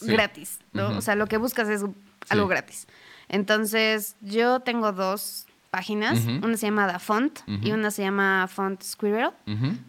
gratis, 0.00 0.58
¿no? 0.72 0.96
O 0.96 1.00
sea, 1.02 1.16
lo 1.16 1.26
que 1.26 1.36
buscas 1.36 1.68
es 1.68 1.84
algo 2.28 2.48
gratis. 2.48 2.86
Entonces, 3.28 4.16
yo 4.20 4.60
tengo 4.60 4.92
dos 4.92 5.46
páginas, 5.70 6.24
una 6.42 6.56
se 6.56 6.66
llama 6.66 6.86
Da 6.86 6.98
Font 6.98 7.40
y 7.46 7.72
una 7.72 7.90
se 7.90 8.02
llama 8.02 8.48
Font 8.48 8.82
Squirrel, 8.82 9.32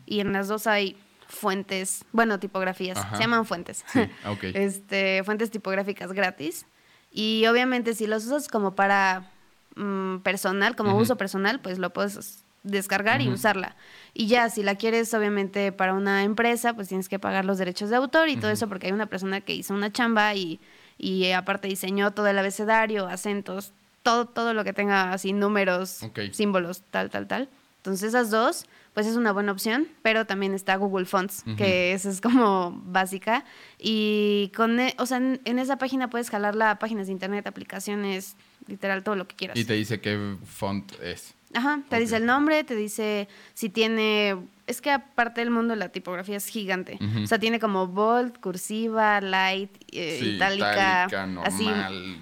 y 0.05 0.19
en 0.19 0.33
las 0.33 0.49
dos 0.49 0.67
hay 0.67 0.97
fuentes, 1.27 2.05
bueno, 2.11 2.39
tipografías, 2.39 2.99
se 3.13 3.19
llaman 3.19 3.45
fuentes. 3.45 3.85
este, 4.41 5.23
fuentes 5.23 5.51
tipográficas 5.51 6.13
gratis. 6.13 6.65
Y 7.11 7.45
obviamente 7.47 7.93
si 7.93 8.07
los 8.07 8.25
usas 8.25 8.47
como 8.47 8.75
para 8.75 9.31
mm, 9.75 10.17
personal, 10.19 10.75
como 10.75 10.95
uso 10.97 11.17
personal, 11.17 11.59
pues 11.59 11.79
lo 11.79 11.91
puedes 11.91 12.43
descargar 12.63 13.21
y 13.21 13.29
usarla. 13.29 13.75
Y 14.13 14.27
ya, 14.27 14.49
si 14.49 14.63
la 14.63 14.75
quieres 14.75 15.13
obviamente 15.13 15.71
para 15.71 15.93
una 15.93 16.23
empresa, 16.23 16.73
pues 16.73 16.87
tienes 16.87 17.09
que 17.09 17.19
pagar 17.19 17.45
los 17.45 17.57
derechos 17.57 17.89
de 17.89 17.95
autor 17.95 18.29
y 18.29 18.37
todo 18.37 18.51
eso 18.51 18.67
porque 18.67 18.87
hay 18.87 18.93
una 18.93 19.05
persona 19.07 19.41
que 19.41 19.53
hizo 19.53 19.73
una 19.73 19.91
chamba 19.91 20.35
y, 20.35 20.59
y 20.97 21.31
aparte 21.31 21.67
diseñó 21.67 22.11
todo 22.11 22.27
el 22.27 22.37
abecedario, 22.37 23.07
acentos, 23.07 23.73
todo, 24.03 24.25
todo 24.25 24.53
lo 24.53 24.63
que 24.63 24.73
tenga 24.73 25.13
así 25.13 25.33
números, 25.33 26.01
símbolos, 26.31 26.83
tal, 26.91 27.09
tal, 27.09 27.27
tal. 27.27 27.49
Entonces 27.87 28.09
esas 28.09 28.31
dos, 28.31 28.65
pues 28.93 29.07
es 29.07 29.15
una 29.15 29.31
buena 29.31 29.53
opción, 29.53 29.87
pero 30.01 30.25
también 30.25 30.53
está 30.53 30.75
Google 30.75 31.05
Fonts, 31.05 31.45
que 31.55 31.93
esa 31.93 32.09
es 32.09 32.19
como 32.19 32.81
básica. 32.83 33.45
Y 33.79 34.51
con, 34.57 34.77
e, 34.81 34.93
o 34.97 35.05
sea, 35.05 35.17
en, 35.17 35.39
en, 35.45 35.57
esa 35.57 35.77
página 35.77 36.09
puedes 36.09 36.29
jalarla 36.29 36.79
páginas 36.79 37.07
de 37.07 37.13
internet, 37.13 37.47
aplicaciones, 37.47 38.35
literal, 38.67 39.03
todo 39.03 39.15
lo 39.15 39.25
que 39.25 39.37
quieras. 39.37 39.57
Y 39.57 39.63
te 39.63 39.73
dice 39.75 40.01
qué 40.01 40.35
font 40.43 40.91
es. 41.01 41.33
Ajá, 41.53 41.81
te 41.87 41.97
dice 41.97 42.17
el 42.17 42.25
nombre, 42.25 42.65
te 42.65 42.75
dice 42.75 43.29
si 43.53 43.69
tiene... 43.69 44.35
Es 44.65 44.81
que 44.81 44.91
aparte 44.91 45.39
del 45.39 45.49
mundo 45.49 45.73
la 45.77 45.87
tipografía 45.87 46.35
es 46.35 46.47
gigante. 46.47 46.99
O 47.23 47.25
sea, 47.25 47.39
tiene 47.39 47.57
como 47.57 47.87
bold, 47.87 48.37
cursiva, 48.41 49.21
light, 49.21 49.71
eh, 49.93 50.19
itálica, 50.35 51.05
así. 51.45 51.69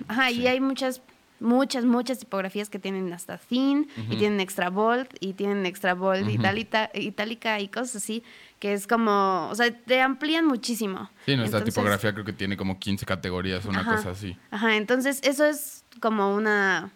Ajá, 0.07 0.29
y 0.29 0.45
hay 0.45 0.61
muchas 0.61 1.01
muchas, 1.39 1.85
muchas 1.85 2.19
tipografías 2.19 2.69
que 2.69 2.79
tienen 2.79 3.11
hasta 3.13 3.37
thin 3.37 3.89
y 4.09 4.17
tienen 4.17 4.39
extra 4.39 4.69
bold 4.69 5.07
y 5.19 5.33
tienen 5.33 5.65
extra 5.65 5.93
bold 5.93 6.29
itálica 6.29 7.59
y 7.59 7.67
cosas 7.67 7.97
así, 7.97 8.23
que 8.59 8.73
es 8.73 8.87
como, 8.87 9.49
o 9.49 9.55
sea, 9.55 9.71
te 9.71 10.01
amplían 10.01 10.45
muchísimo. 10.45 11.09
Sí, 11.25 11.35
nuestra 11.35 11.63
tipografía 11.63 12.13
creo 12.13 12.25
que 12.25 12.33
tiene 12.33 12.57
como 12.57 12.79
15 12.79 13.05
categorías, 13.05 13.65
una 13.65 13.85
cosa 13.85 14.11
así. 14.11 14.37
Ajá, 14.51 14.75
entonces 14.75 15.19
eso 15.23 15.45
es 15.45 15.83
como 15.99 16.35
una 16.35 16.91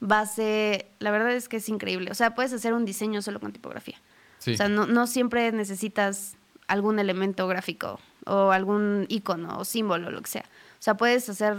base, 0.00 0.86
la 0.98 1.10
verdad 1.10 1.32
es 1.32 1.48
que 1.48 1.56
es 1.56 1.68
increíble. 1.68 2.10
O 2.10 2.14
sea, 2.14 2.34
puedes 2.34 2.52
hacer 2.52 2.72
un 2.72 2.84
diseño 2.84 3.22
solo 3.22 3.40
con 3.40 3.52
tipografía. 3.52 4.00
O 4.38 4.54
sea, 4.54 4.68
no, 4.68 4.86
no 4.86 5.06
siempre 5.06 5.50
necesitas 5.52 6.36
algún 6.68 6.98
elemento 6.98 7.48
gráfico 7.48 7.98
o 8.24 8.52
algún 8.52 9.06
icono 9.08 9.58
o 9.58 9.64
símbolo 9.64 10.08
o 10.08 10.10
lo 10.10 10.22
que 10.22 10.30
sea. 10.30 10.44
O 10.78 10.82
sea, 10.82 10.96
puedes 10.96 11.28
hacer 11.28 11.56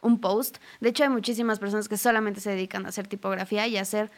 un 0.00 0.20
post. 0.20 0.58
De 0.80 0.88
hecho, 0.90 1.04
hay 1.04 1.08
muchísimas 1.08 1.58
personas 1.58 1.88
que 1.88 1.96
solamente 1.96 2.40
se 2.40 2.50
dedican 2.50 2.86
a 2.86 2.90
hacer 2.90 3.06
tipografía 3.06 3.66
y 3.66 3.76
a 3.76 3.82
hacer 3.82 4.10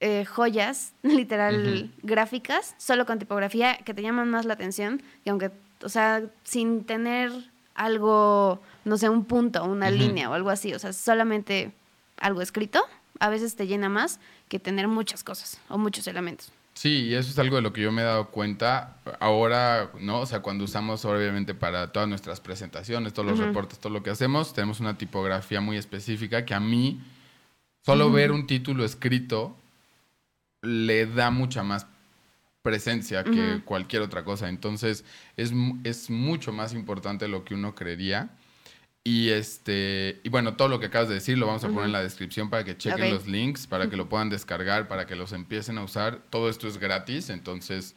eh, 0.00 0.24
joyas, 0.24 0.94
literal, 1.02 1.92
gráficas, 2.02 2.74
solo 2.78 3.06
con 3.06 3.18
tipografía, 3.18 3.78
que 3.78 3.94
te 3.94 4.02
llaman 4.02 4.30
más 4.30 4.44
la 4.44 4.54
atención. 4.54 5.02
Y 5.24 5.30
aunque, 5.30 5.50
o 5.82 5.88
sea, 5.88 6.22
sin 6.44 6.84
tener 6.84 7.32
algo, 7.74 8.60
no 8.84 8.98
sé, 8.98 9.08
un 9.08 9.24
punto, 9.24 9.64
una 9.64 9.90
línea 9.90 10.28
o 10.30 10.34
algo 10.34 10.50
así. 10.50 10.74
O 10.74 10.78
sea, 10.78 10.92
solamente 10.92 11.72
algo 12.20 12.42
escrito, 12.42 12.82
a 13.20 13.28
veces 13.28 13.56
te 13.56 13.66
llena 13.66 13.88
más 13.88 14.20
que 14.48 14.58
tener 14.58 14.88
muchas 14.88 15.24
cosas 15.24 15.60
o 15.68 15.78
muchos 15.78 16.06
elementos. 16.06 16.52
Sí, 16.78 17.06
y 17.06 17.14
eso 17.14 17.30
es 17.30 17.38
algo 17.40 17.56
de 17.56 17.62
lo 17.62 17.72
que 17.72 17.80
yo 17.82 17.90
me 17.90 18.02
he 18.02 18.04
dado 18.04 18.28
cuenta 18.28 18.98
ahora, 19.18 19.90
¿no? 19.98 20.20
O 20.20 20.26
sea, 20.26 20.42
cuando 20.42 20.62
usamos 20.62 21.04
obviamente 21.04 21.52
para 21.52 21.90
todas 21.90 22.08
nuestras 22.08 22.40
presentaciones, 22.40 23.12
todos 23.12 23.28
los 23.28 23.40
reportes, 23.40 23.80
todo 23.80 23.92
lo 23.92 24.04
que 24.04 24.10
hacemos, 24.10 24.54
tenemos 24.54 24.78
una 24.78 24.96
tipografía 24.96 25.60
muy 25.60 25.76
específica 25.76 26.44
que 26.44 26.54
a 26.54 26.60
mí, 26.60 27.00
solo 27.84 28.12
ver 28.12 28.30
un 28.30 28.46
título 28.46 28.84
escrito 28.84 29.56
le 30.62 31.06
da 31.06 31.32
mucha 31.32 31.64
más 31.64 31.84
presencia 32.62 33.24
que 33.24 33.60
cualquier 33.64 34.02
otra 34.02 34.22
cosa. 34.22 34.48
Entonces, 34.48 35.04
es, 35.36 35.52
es 35.82 36.10
mucho 36.10 36.52
más 36.52 36.74
importante 36.74 37.26
lo 37.26 37.44
que 37.44 37.54
uno 37.54 37.74
creería. 37.74 38.30
Y 39.08 39.30
este 39.30 40.20
y 40.22 40.28
bueno, 40.28 40.54
todo 40.54 40.68
lo 40.68 40.80
que 40.80 40.86
acabas 40.86 41.08
de 41.08 41.14
decir 41.14 41.38
lo 41.38 41.46
vamos 41.46 41.64
a 41.64 41.68
poner 41.68 41.86
en 41.86 41.92
la 41.92 42.02
descripción 42.02 42.50
para 42.50 42.64
que 42.64 42.76
chequen 42.76 43.10
los 43.14 43.26
links, 43.26 43.66
para 43.66 43.88
que 43.88 43.96
lo 43.96 44.10
puedan 44.10 44.28
descargar, 44.28 44.86
para 44.86 45.06
que 45.06 45.16
los 45.16 45.32
empiecen 45.32 45.78
a 45.78 45.82
usar. 45.82 46.18
Todo 46.28 46.50
esto 46.50 46.68
es 46.68 46.76
gratis, 46.76 47.30
entonces 47.30 47.96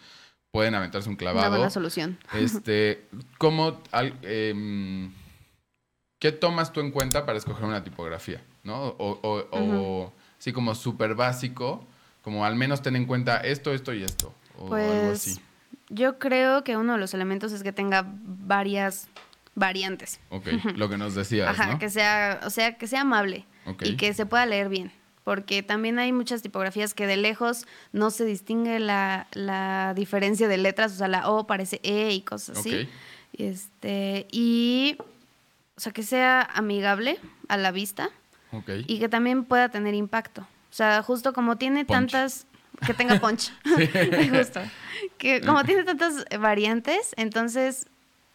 pueden 0.52 0.74
aventarse 0.74 1.10
un 1.10 1.18
clavado. 1.18 1.50
Una 1.50 1.58
buena 1.58 1.70
solución. 1.70 2.18
Este, 2.34 3.10
¿cómo, 3.38 3.84
em, 4.22 5.12
¿Qué 6.18 6.32
tomas 6.32 6.72
tú 6.72 6.80
en 6.80 6.92
cuenta 6.92 7.26
para 7.26 7.38
escoger 7.38 7.66
una 7.66 7.84
tipografía? 7.84 8.42
¿No? 8.64 8.96
O, 8.98 9.20
o, 9.52 10.14
sí, 10.38 10.54
como 10.54 10.76
súper 10.76 11.16
básico, 11.16 11.86
como 12.22 12.46
al 12.46 12.56
menos 12.56 12.82
ten 12.82 12.96
en 12.96 13.06
cuenta 13.06 13.42
esto, 13.42 13.74
esto 13.74 13.94
y 13.94 14.04
esto. 14.04 14.34
O 14.58 14.68
pues, 14.70 14.90
algo 14.90 15.12
así. 15.12 15.42
Yo 15.90 16.20
creo 16.20 16.64
que 16.64 16.78
uno 16.78 16.94
de 16.94 17.00
los 17.00 17.14
elementos 17.14 17.52
es 17.52 17.64
que 17.64 17.74
tenga 17.74 18.06
varias 18.08 19.10
variantes. 19.56 20.20
Ok, 20.30 20.48
lo 20.76 20.90
que 20.90 20.98
nos 20.98 21.16
decías, 21.16 21.50
Ajá, 21.50 21.78
que 21.80 21.90
sea, 21.90 22.40
o 22.46 22.50
sea, 22.50 22.78
que 22.78 22.88
sea 22.88 23.02
amable 23.02 23.46
y 23.82 23.96
que 23.96 24.14
se 24.14 24.26
pueda 24.26 24.46
leer 24.46 24.70
bien. 24.70 24.92
Porque 25.24 25.62
también 25.62 26.00
hay 26.00 26.12
muchas 26.12 26.42
tipografías 26.42 26.96
que 26.96 27.06
de 27.06 27.16
lejos 27.16 27.68
no 27.92 28.10
se 28.10 28.26
distingue 28.26 28.80
la, 28.80 29.28
la 29.34 29.94
diferencia 29.96 30.48
de 30.48 30.58
letras, 30.58 30.94
o 30.94 30.96
sea, 30.96 31.08
la 31.08 31.30
O 31.30 31.46
parece 31.46 31.80
E 31.84 32.12
y 32.12 32.22
cosas 32.22 32.58
así. 32.58 32.90
Este, 33.34 34.28
y, 34.32 34.98
o 35.76 35.80
sea, 35.80 35.92
que 35.92 36.02
sea 36.02 36.42
amigable 36.42 37.20
a 37.50 37.58
la 37.58 37.72
vista 37.72 38.10
y 38.88 39.00
que 39.00 39.10
también 39.10 39.46
pueda 39.46 39.70
tener 39.70 39.94
impacto. 39.94 40.42
O 40.42 40.74
sea, 40.74 41.04
justo 41.04 41.34
como 41.34 41.58
tiene 41.58 41.86
tantas, 41.86 42.48
que 42.86 42.94
tenga 42.94 43.20
punch, 43.20 43.54
justo, 44.32 44.62
que 45.18 45.42
como 45.42 45.64
tiene 45.64 45.84
tantas 45.84 46.26
variantes, 46.40 47.14
entonces 47.16 47.88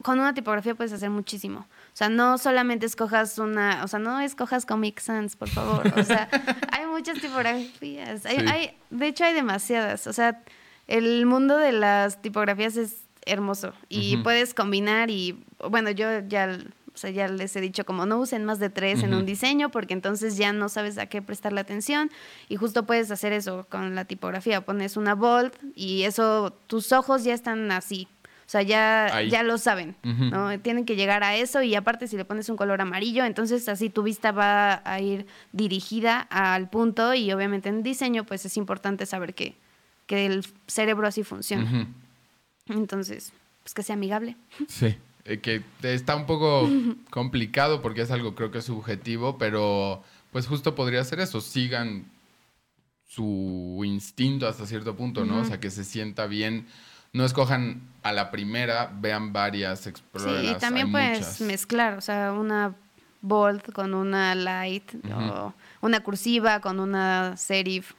con 0.06 0.20
una 0.20 0.34
tipografía 0.34 0.72
puedes 0.76 0.92
hacer 0.92 1.10
muchísimo. 1.10 1.58
O 1.58 1.96
sea, 1.96 2.08
no 2.08 2.38
solamente 2.38 2.86
escojas 2.86 3.40
una, 3.40 3.82
o 3.82 3.88
sea, 3.88 3.98
no 3.98 4.20
escojas 4.20 4.64
Comic 4.64 5.00
Sans, 5.00 5.34
por 5.34 5.48
favor. 5.48 5.92
O 5.98 6.04
sea, 6.04 6.28
hay 6.70 6.86
muchas 6.86 7.20
tipografías. 7.20 8.24
Hay, 8.24 8.70
de 8.90 9.06
hecho, 9.08 9.24
hay 9.24 9.34
demasiadas. 9.34 10.06
O 10.06 10.12
sea, 10.12 10.44
el 10.86 11.26
mundo 11.26 11.56
de 11.56 11.72
las 11.72 12.22
tipografías 12.22 12.76
es 12.76 12.98
hermoso 13.22 13.72
y 13.88 14.18
puedes 14.18 14.54
combinar 14.54 15.10
y, 15.10 15.44
bueno, 15.68 15.90
yo 15.90 16.20
ya, 16.28 16.56
o 16.94 16.96
sea, 16.96 17.10
ya 17.10 17.26
les 17.26 17.56
he 17.56 17.60
dicho 17.60 17.84
como 17.84 18.06
no 18.06 18.20
usen 18.20 18.44
más 18.44 18.60
de 18.60 18.70
tres 18.70 19.02
en 19.02 19.12
un 19.12 19.26
diseño 19.26 19.72
porque 19.72 19.92
entonces 19.92 20.36
ya 20.36 20.52
no 20.52 20.68
sabes 20.68 20.98
a 20.98 21.06
qué 21.06 21.20
prestarle 21.20 21.60
atención 21.60 22.12
y 22.48 22.54
justo 22.54 22.86
puedes 22.86 23.10
hacer 23.10 23.32
eso 23.32 23.66
con 23.68 23.96
la 23.96 24.04
tipografía. 24.04 24.64
Pones 24.64 24.96
una 24.96 25.16
bold 25.16 25.52
y 25.74 26.04
eso, 26.04 26.52
tus 26.68 26.92
ojos 26.92 27.24
ya 27.24 27.34
están 27.34 27.72
así, 27.72 28.06
o 28.46 28.48
sea, 28.48 28.62
ya, 28.62 29.22
ya 29.22 29.42
lo 29.42 29.58
saben, 29.58 29.96
¿no? 30.04 30.56
Tienen 30.60 30.84
que 30.84 30.94
llegar 30.94 31.24
a 31.24 31.34
eso 31.34 31.62
y 31.62 31.74
aparte 31.74 32.06
si 32.06 32.16
le 32.16 32.24
pones 32.24 32.48
un 32.48 32.56
color 32.56 32.80
amarillo, 32.80 33.24
entonces 33.24 33.68
así 33.68 33.90
tu 33.90 34.04
vista 34.04 34.30
va 34.30 34.82
a 34.84 35.00
ir 35.00 35.26
dirigida 35.50 36.20
al 36.20 36.70
punto 36.70 37.12
y 37.12 37.32
obviamente 37.32 37.68
en 37.68 37.82
diseño 37.82 38.22
pues 38.22 38.46
es 38.46 38.56
importante 38.56 39.04
saber 39.04 39.34
que, 39.34 39.56
que 40.06 40.26
el 40.26 40.46
cerebro 40.68 41.08
así 41.08 41.24
funciona. 41.24 41.88
Entonces, 42.68 43.32
pues 43.64 43.74
que 43.74 43.82
sea 43.82 43.94
amigable. 43.94 44.36
Sí. 44.68 44.96
eh, 45.24 45.38
que 45.40 45.62
está 45.82 46.14
un 46.14 46.26
poco 46.26 46.70
complicado 47.10 47.82
porque 47.82 48.02
es 48.02 48.12
algo 48.12 48.36
creo 48.36 48.52
que 48.52 48.58
es 48.58 48.64
subjetivo, 48.64 49.38
pero 49.38 50.04
pues 50.30 50.46
justo 50.46 50.76
podría 50.76 51.02
ser 51.02 51.18
eso, 51.18 51.40
sigan 51.40 52.04
su 53.08 53.82
instinto 53.84 54.46
hasta 54.46 54.66
cierto 54.66 54.94
punto, 54.94 55.24
¿no? 55.24 55.40
O 55.40 55.44
sea, 55.44 55.58
que 55.58 55.70
se 55.70 55.82
sienta 55.82 56.26
bien. 56.26 56.66
No 57.12 57.24
escojan 57.24 57.82
a 58.02 58.12
la 58.12 58.30
primera, 58.30 58.92
vean 59.00 59.32
varias, 59.32 59.86
exploren. 59.86 60.42
Sí, 60.42 60.50
y 60.50 60.54
también 60.56 60.92
puedes 60.92 61.40
mezclar, 61.40 61.94
o 61.94 62.00
sea, 62.00 62.32
una 62.32 62.74
bold 63.20 63.72
con 63.72 63.94
una 63.94 64.34
light, 64.34 64.94
o 65.12 65.52
una 65.80 66.00
cursiva 66.00 66.60
con 66.60 66.78
una 66.80 67.36
serif. 67.36 67.94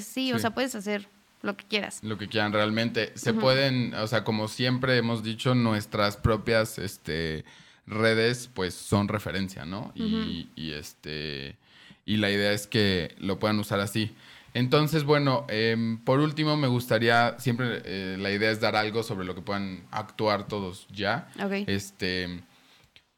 Sí, 0.00 0.32
o 0.32 0.38
sea, 0.38 0.50
puedes 0.50 0.74
hacer 0.74 1.08
lo 1.42 1.56
que 1.56 1.64
quieras. 1.64 2.00
Lo 2.02 2.18
que 2.18 2.28
quieran 2.28 2.52
realmente. 2.52 3.12
Se 3.14 3.34
pueden, 3.34 3.94
o 3.94 4.06
sea, 4.06 4.24
como 4.24 4.48
siempre 4.48 4.96
hemos 4.96 5.22
dicho, 5.22 5.54
nuestras 5.54 6.16
propias 6.16 6.78
este, 6.78 7.44
redes, 7.86 8.48
pues 8.52 8.74
son 8.74 9.08
referencia, 9.08 9.64
¿no? 9.64 9.92
y, 9.94 10.48
y, 10.56 10.72
este. 10.72 11.56
Y 12.04 12.16
la 12.16 12.30
idea 12.30 12.52
es 12.52 12.66
que 12.66 13.14
lo 13.18 13.38
puedan 13.38 13.58
usar 13.60 13.78
así. 13.78 14.12
Entonces, 14.54 15.04
bueno, 15.04 15.46
em, 15.48 15.98
por 15.98 16.20
último 16.20 16.56
me 16.56 16.68
gustaría, 16.68 17.36
siempre 17.38 17.82
eh, 17.84 18.16
la 18.18 18.30
idea 18.30 18.50
es 18.50 18.60
dar 18.60 18.76
algo 18.76 19.02
sobre 19.02 19.24
lo 19.24 19.34
que 19.34 19.40
puedan 19.40 19.84
actuar 19.90 20.46
todos 20.46 20.86
ya. 20.90 21.28
Este, 21.66 22.42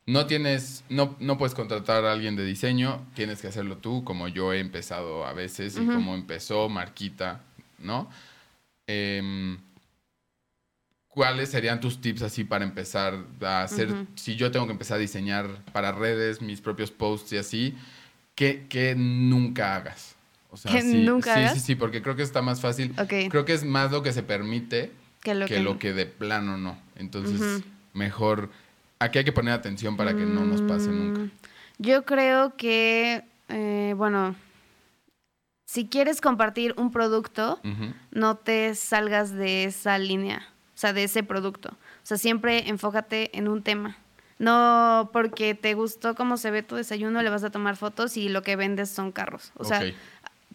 no 0.07 0.27
tienes, 0.27 0.85
no, 0.89 1.17
no 1.19 1.39
puedes 1.39 1.55
contratar 1.55 2.05
a 2.05 2.13
alguien 2.13 2.37
de 2.37 2.45
diseño, 2.45 3.07
tienes 3.15 3.41
que 3.41 3.49
hacerlo 3.49 3.79
tú, 3.79 4.05
como 4.05 4.29
yo 4.29 4.53
he 4.53 4.61
empezado 4.61 5.25
a 5.25 5.33
veces 5.33 5.77
y 5.77 5.87
como 5.87 6.15
empezó 6.15 6.69
Marquita, 6.69 7.41
¿no? 7.79 8.09
Em, 8.87 9.59
¿Cuáles 11.09 11.49
serían 11.51 11.81
tus 11.81 12.01
tips 12.01 12.23
así 12.23 12.43
para 12.43 12.65
empezar 12.65 13.25
a 13.41 13.63
hacer, 13.63 13.89
si 14.17 14.35
yo 14.35 14.51
tengo 14.51 14.67
que 14.67 14.73
empezar 14.73 14.97
a 14.97 15.01
diseñar 15.01 15.65
para 15.73 15.93
redes, 15.93 16.43
mis 16.43 16.61
propios 16.61 16.91
posts 16.91 17.33
y 17.33 17.37
así, 17.37 17.75
¿qué, 18.35 18.95
nunca 18.97 19.77
hagas? 19.77 20.14
O 20.55 20.57
sea, 20.57 20.81
sí, 20.81 21.05
nunca 21.05 21.49
sí, 21.49 21.59
sí, 21.59 21.67
sí, 21.67 21.75
porque 21.75 22.01
creo 22.01 22.15
que 22.15 22.23
está 22.23 22.43
más 22.43 22.61
fácil. 22.61 22.95
Creo 23.29 23.45
que 23.45 23.53
es 23.53 23.65
más 23.65 23.91
lo 23.91 24.03
que 24.03 24.13
se 24.13 24.23
permite 24.23 24.93
que 25.21 25.61
lo 25.61 25.79
que, 25.79 25.93
de 25.93 26.07
plano 26.07 26.57
no. 26.57 26.79
Entonces, 26.97 27.65
mejor 27.93 28.51
aquí 28.99 29.19
hay 29.19 29.25
que 29.25 29.33
poner 29.33 29.55
atención 29.55 29.97
para 29.97 30.15
que 30.15 30.25
no 30.25 30.45
nos 30.45 30.63
pase 30.63 30.91
mm, 30.91 30.99
nunca. 30.99 31.35
Yo 31.79 32.05
creo 32.05 32.57
que, 32.57 33.25
eh, 33.49 33.95
bueno, 33.97 34.37
si 35.67 35.89
quieres 35.89 36.21
compartir 36.21 36.75
un 36.77 36.93
producto, 36.93 37.61
no 38.13 38.37
te 38.37 38.75
salgas 38.77 39.33
de 39.33 39.65
esa 39.65 39.99
línea, 39.99 40.47
o 40.75 40.79
sea, 40.79 40.93
de 40.93 41.05
ese 41.05 41.23
producto. 41.23 41.71
O 41.71 42.07
sea, 42.07 42.17
siempre 42.17 42.69
enfócate 42.69 43.37
en 43.37 43.49
un 43.49 43.63
tema. 43.63 43.97
No 44.39 45.11
porque 45.13 45.55
te 45.55 45.75
gustó 45.75 46.15
cómo 46.15 46.37
se 46.37 46.51
ve 46.51 46.63
tu 46.63 46.75
desayuno, 46.75 47.23
le 47.23 47.31
vas 47.31 47.45
a 47.45 47.51
tomar 47.51 47.77
fotos 47.77 48.17
y 48.17 48.29
lo 48.29 48.43
que 48.43 48.57
vendes 48.57 48.91
son 48.91 49.13
carros. 49.13 49.53
O 49.57 49.65
sea, 49.65 49.83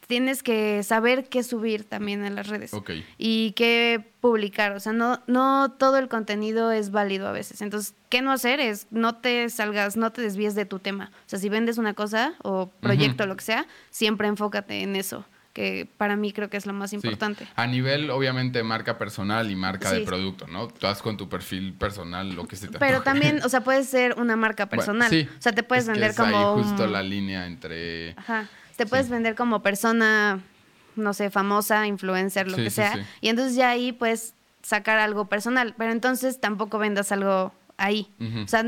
tienes 0.10 0.42
que 0.42 0.82
saber 0.82 1.30
qué 1.30 1.44
subir 1.44 1.84
también 1.84 2.26
en 2.26 2.34
las 2.34 2.48
redes 2.48 2.72
y 3.20 3.52
qué 3.52 4.04
publicar. 4.22 4.72
O 4.72 4.80
sea, 4.80 4.92
no, 4.92 5.22
no 5.28 5.72
todo 5.78 6.00
el 6.00 6.08
contenido 6.08 6.72
es 6.72 6.90
válido 6.90 7.28
a 7.28 7.32
veces. 7.32 7.62
Entonces, 7.62 7.94
¿qué 8.10 8.24
no 8.24 8.32
hacer? 8.32 8.60
Es 8.60 8.88
no 8.90 9.18
te 9.18 9.48
salgas, 9.50 9.98
no 9.98 10.12
te 10.12 10.24
desvíes 10.24 10.56
de 10.56 10.66
tu 10.66 10.80
tema. 10.80 11.12
O 11.14 11.30
sea, 11.30 11.38
si 11.38 11.48
vendes 11.48 11.78
una 11.78 11.94
cosa 11.94 12.34
o 12.42 12.72
proyecto, 12.82 13.26
o 13.26 13.28
lo 13.28 13.38
que 13.38 13.44
sea, 13.44 13.68
siempre 13.92 14.28
enfócate 14.28 14.82
en 14.82 14.96
eso 14.96 15.26
que 15.54 15.88
para 15.98 16.16
mí 16.16 16.32
creo 16.32 16.50
que 16.50 16.58
es 16.58 16.66
lo 16.66 16.74
más 16.74 16.94
importante. 16.94 17.48
A 17.56 17.68
nivel, 17.68 18.10
obviamente, 18.10 18.64
marca 18.64 18.98
personal 18.98 19.52
y 19.52 19.56
marca 19.56 19.92
de 19.92 20.02
producto, 20.02 20.48
¿no? 20.48 20.70
Tú 20.70 20.88
has 20.88 21.02
con 21.02 21.18
tu 21.18 21.30
perfil 21.30 21.74
personal 21.74 22.34
lo 22.34 22.48
que 22.48 22.56
se 22.56 22.68
te 22.68 22.80
Pero 22.80 23.02
también, 23.02 23.42
o 23.44 23.50
sea, 23.50 23.62
puede 23.62 23.84
ser 23.84 24.16
una 24.18 24.36
marca 24.36 24.68
personal. 24.68 25.10
sí. 25.10 25.28
O 25.38 25.42
sea, 25.42 25.52
te 25.52 25.62
puedes 25.62 25.88
vender 25.88 26.16
como. 26.16 26.56
Ahí 26.56 26.64
justo 26.64 26.88
la 26.88 27.04
línea 27.04 27.46
entre. 27.46 28.12
Ajá. 28.12 28.48
Te 28.80 28.86
puedes 28.86 29.10
vender 29.10 29.36
como 29.36 29.62
persona, 29.62 30.40
no 30.96 31.14
sé, 31.14 31.30
famosa, 31.30 31.86
influencer, 31.86 32.50
lo 32.50 32.56
que 32.56 32.70
sea. 32.70 33.06
Y 33.20 33.28
entonces 33.28 33.58
ya 33.58 33.72
ahí 33.72 33.92
puedes 33.92 34.36
sacar 34.62 35.00
algo 35.00 35.26
personal. 35.26 35.76
Pero 35.78 35.92
entonces 35.92 36.40
tampoco 36.40 36.80
vendas 36.80 37.12
algo 37.12 37.52
ahí. 37.76 38.10
O 38.42 38.48
sea, 38.48 38.64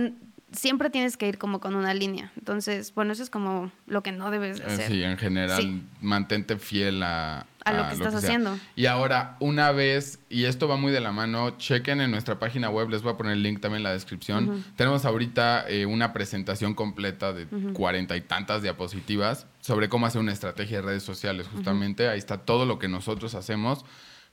siempre 0.51 0.89
tienes 0.89 1.17
que 1.17 1.27
ir 1.27 1.37
como 1.37 1.59
con 1.59 1.75
una 1.75 1.93
línea. 1.93 2.31
Entonces, 2.37 2.93
bueno, 2.93 3.13
eso 3.13 3.23
es 3.23 3.29
como 3.29 3.71
lo 3.87 4.03
que 4.03 4.11
no 4.11 4.31
debes 4.31 4.59
eh, 4.59 4.63
hacer. 4.65 4.87
Sí, 4.87 5.03
en 5.03 5.17
general, 5.17 5.81
mantente 6.01 6.57
fiel 6.57 7.01
a, 7.03 7.45
a, 7.63 7.73
lo 7.73 7.87
que 7.87 7.93
estás 7.93 8.15
haciendo. 8.15 8.57
Y 8.75 8.85
ahora, 8.85 9.37
una 9.39 9.71
vez, 9.71 10.19
y 10.29 10.45
esto 10.45 10.67
va 10.67 10.77
muy 10.77 10.91
de 10.91 10.99
la 10.99 11.11
mano, 11.11 11.57
chequen 11.57 12.01
en 12.01 12.11
nuestra 12.11 12.39
página 12.39 12.69
web, 12.69 12.89
les 12.89 13.01
voy 13.01 13.13
a 13.13 13.17
poner 13.17 13.33
el 13.33 13.43
link 13.43 13.61
también 13.61 13.77
en 13.77 13.83
la 13.83 13.93
descripción. 13.93 14.63
Tenemos 14.75 15.05
ahorita 15.05 15.69
eh, 15.69 15.85
una 15.85 16.13
presentación 16.13 16.73
completa 16.73 17.33
de 17.33 17.47
cuarenta 17.73 18.17
y 18.17 18.21
tantas 18.21 18.61
diapositivas 18.61 19.47
sobre 19.61 19.89
cómo 19.89 20.05
hacer 20.05 20.21
una 20.21 20.33
estrategia 20.33 20.77
de 20.77 20.83
redes 20.83 21.03
sociales, 21.03 21.47
justamente. 21.47 22.09
Ahí 22.09 22.19
está 22.19 22.39
todo 22.39 22.65
lo 22.65 22.79
que 22.79 22.87
nosotros 22.87 23.35
hacemos 23.35 23.85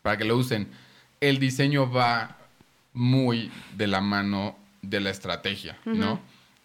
para 0.02 0.16
que 0.16 0.24
lo 0.24 0.36
usen. 0.36 0.68
El 1.20 1.38
diseño 1.38 1.90
va 1.90 2.36
muy 2.92 3.50
de 3.76 3.86
la 3.86 4.00
mano 4.00 4.56
de 4.82 5.00
la 5.00 5.10
estrategia, 5.10 5.78
¿no? 5.84 6.20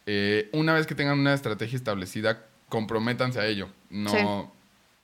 Eh, 0.05 0.49
una 0.53 0.73
vez 0.73 0.85
que 0.85 0.95
tengan 0.95 1.19
una 1.19 1.33
estrategia 1.33 1.77
establecida, 1.77 2.45
comprométanse 2.69 3.39
a 3.39 3.45
ello. 3.45 3.69
No, 3.89 4.53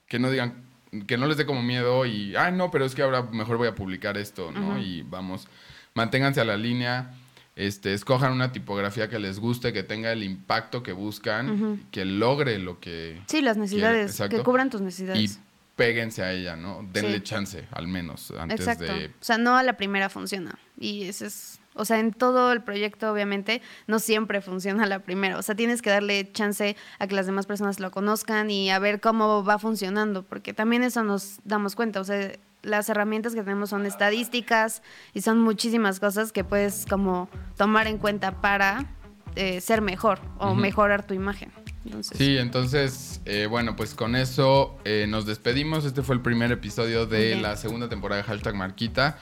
que 0.08 0.20
no 0.20 0.32
digan, 0.32 0.64
que 1.08 1.18
no 1.18 1.28
les 1.28 1.38
dé 1.38 1.46
como 1.46 1.62
miedo 1.62 2.06
y, 2.06 2.36
ay, 2.36 2.52
no, 2.52 2.72
pero 2.72 2.86
es 2.86 2.96
que 2.96 3.02
ahora 3.02 3.24
mejor 3.24 3.58
voy 3.58 3.68
a 3.68 3.76
publicar 3.76 4.18
esto, 4.18 4.52
¿no? 4.52 4.80
Y 4.80 5.04
vamos, 5.04 5.48
manténganse 5.94 6.42
a 6.42 6.46
la 6.46 6.58
línea, 6.58 7.14
este, 7.56 7.94
escojan 7.94 8.32
una 8.32 8.52
tipografía 8.52 9.10
que 9.10 9.20
les 9.20 9.40
guste, 9.40 9.74
que 9.74 9.84
tenga 9.84 10.12
el 10.12 10.24
impacto 10.24 10.82
que 10.82 10.94
buscan, 10.94 11.86
que 11.92 12.06
logre 12.06 12.58
lo 12.60 12.80
que... 12.80 13.22
Sí, 13.28 13.42
las 13.42 13.58
necesidades, 13.58 14.20
que 14.30 14.42
cubran 14.44 14.70
tus 14.70 14.82
necesidades. 14.82 15.22
Y 15.22 15.40
péguense 15.76 16.24
a 16.24 16.34
ella, 16.34 16.56
¿no? 16.56 16.86
Denle 16.92 17.22
chance, 17.24 17.66
al 17.72 17.88
menos, 17.88 18.32
antes 18.32 18.62
Exacto. 18.62 18.86
de... 18.86 19.08
O 19.08 19.12
sea, 19.24 19.38
no 19.38 19.56
a 19.56 19.64
la 19.64 19.78
primera 19.78 20.10
funciona. 20.10 20.58
Y 20.78 21.04
ese 21.04 21.28
es 21.28 21.60
o 21.80 21.86
sea, 21.86 22.00
en 22.00 22.12
todo 22.12 22.52
el 22.52 22.62
proyecto, 22.62 23.12
obviamente, 23.12 23.62
no 23.88 24.00
siempre 24.00 24.42
funciona 24.42 24.86
la 24.86 25.00
primera. 25.00 25.38
O 25.38 25.42
sea, 25.42 25.56
tienes 25.56 25.82
que 25.82 25.90
darle 25.90 26.30
chance 26.32 26.76
a 27.00 27.08
que 27.08 27.16
las 27.16 27.26
demás 27.26 27.46
personas 27.46 27.80
lo 27.80 27.90
conozcan 27.90 28.52
y 28.52 28.70
a 28.70 28.80
ver 28.80 29.00
cómo 29.00 29.44
va 29.44 29.58
funcionando, 29.60 30.24
porque 30.24 30.54
también 30.54 30.84
eso 30.84 31.04
nos 31.04 31.40
damos 31.46 31.76
cuenta. 31.76 32.02
O 32.02 32.04
sea, 32.04 32.34
las 32.62 32.90
herramientas 32.90 33.34
que 33.34 33.44
tenemos 33.44 33.70
son 33.70 33.86
estadísticas 33.86 34.84
y 35.14 35.22
son 35.22 35.40
muchísimas 35.40 36.02
cosas 36.02 36.34
que 36.34 36.44
puedes 36.44 36.86
como 36.86 37.30
tomar 37.56 37.88
en 37.88 37.98
cuenta 37.98 38.42
para 38.42 38.86
eh, 39.36 39.62
ser 39.62 39.82
mejor 39.82 40.20
o 40.38 40.56
mejorar 40.56 41.08
tu 41.08 41.14
imagen. 41.14 41.52
Sí, 42.02 42.38
entonces, 42.38 43.22
eh, 43.26 43.48
bueno, 43.50 43.76
pues 43.76 43.96
con 43.96 44.16
eso 44.16 44.78
eh, 44.84 45.06
nos 45.08 45.26
despedimos. 45.26 45.86
Este 45.86 46.04
fue 46.04 46.16
el 46.16 46.22
primer 46.22 46.52
episodio 46.52 47.06
de 47.06 47.38
la 47.38 47.56
segunda 47.56 47.88
temporada 47.88 48.22
de 48.22 48.28
Hashtag 48.28 48.54
Marquita. 48.56 49.18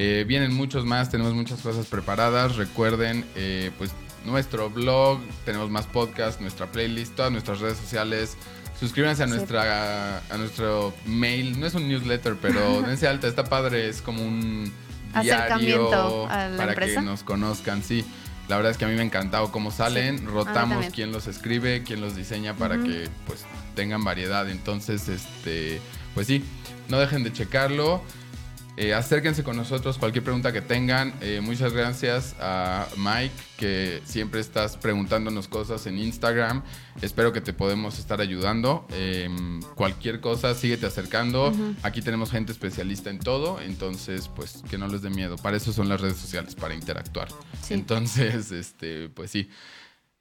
Eh, 0.00 0.22
vienen 0.28 0.54
muchos 0.54 0.84
más, 0.84 1.10
tenemos 1.10 1.34
muchas 1.34 1.60
cosas 1.60 1.86
preparadas. 1.86 2.54
Recuerden, 2.54 3.24
eh, 3.34 3.72
pues 3.78 3.90
nuestro 4.24 4.70
blog, 4.70 5.18
tenemos 5.44 5.70
más 5.70 5.86
podcasts, 5.86 6.40
nuestra 6.40 6.70
playlist, 6.70 7.16
todas 7.16 7.32
nuestras 7.32 7.58
redes 7.58 7.78
sociales. 7.78 8.36
Suscríbanse 8.78 9.24
a 9.24 9.26
nuestra 9.26 10.18
a 10.18 10.36
nuestro 10.36 10.94
mail. 11.04 11.58
No 11.58 11.66
es 11.66 11.74
un 11.74 11.88
newsletter, 11.88 12.36
pero 12.40 12.80
dense 12.86 13.08
alta, 13.08 13.26
está 13.26 13.42
padre, 13.42 13.88
es 13.88 14.00
como 14.00 14.22
un 14.22 14.72
diario 15.20 15.90
para 15.90 16.76
que 16.76 17.00
nos 17.00 17.24
conozcan, 17.24 17.82
sí. 17.82 18.04
La 18.46 18.54
verdad 18.54 18.70
es 18.70 18.78
que 18.78 18.84
a 18.84 18.88
mí 18.88 18.94
me 18.94 19.00
ha 19.00 19.04
encantado 19.04 19.50
cómo 19.50 19.72
salen, 19.72 20.24
rotamos 20.26 20.86
quién 20.94 21.10
los 21.10 21.26
escribe, 21.26 21.82
quién 21.82 22.00
los 22.00 22.14
diseña 22.14 22.54
para 22.54 22.80
que 22.80 23.08
pues 23.26 23.44
tengan 23.74 24.04
variedad. 24.04 24.48
Entonces, 24.48 25.08
este, 25.08 25.80
pues 26.14 26.28
sí, 26.28 26.44
no 26.88 27.00
dejen 27.00 27.24
de 27.24 27.32
checarlo. 27.32 28.04
Eh, 28.80 28.94
acérquense 28.94 29.42
con 29.42 29.56
nosotros, 29.56 29.98
cualquier 29.98 30.22
pregunta 30.22 30.52
que 30.52 30.62
tengan. 30.62 31.12
Eh, 31.20 31.40
muchas 31.42 31.72
gracias 31.72 32.36
a 32.38 32.86
Mike, 32.96 33.34
que 33.56 34.00
siempre 34.04 34.38
estás 34.38 34.76
preguntándonos 34.76 35.48
cosas 35.48 35.84
en 35.88 35.98
Instagram. 35.98 36.62
Espero 37.02 37.32
que 37.32 37.40
te 37.40 37.52
podemos 37.52 37.98
estar 37.98 38.20
ayudando. 38.20 38.86
Em, 38.92 39.60
cualquier 39.74 40.20
cosa, 40.20 40.54
síguete 40.54 40.86
acercando. 40.86 41.52
Aquí 41.82 42.02
tenemos 42.02 42.30
gente 42.30 42.52
especialista 42.52 43.10
en 43.10 43.18
todo, 43.18 43.60
entonces, 43.60 44.28
pues, 44.28 44.62
que 44.70 44.78
no 44.78 44.86
les 44.86 45.02
dé 45.02 45.10
miedo. 45.10 45.34
Para 45.38 45.56
eso 45.56 45.72
son 45.72 45.88
las 45.88 46.00
redes 46.00 46.18
sociales, 46.18 46.54
para 46.54 46.72
interactuar. 46.72 47.26
Entonces, 47.70 48.52
este, 48.52 49.08
pues 49.08 49.32
sí. 49.32 49.50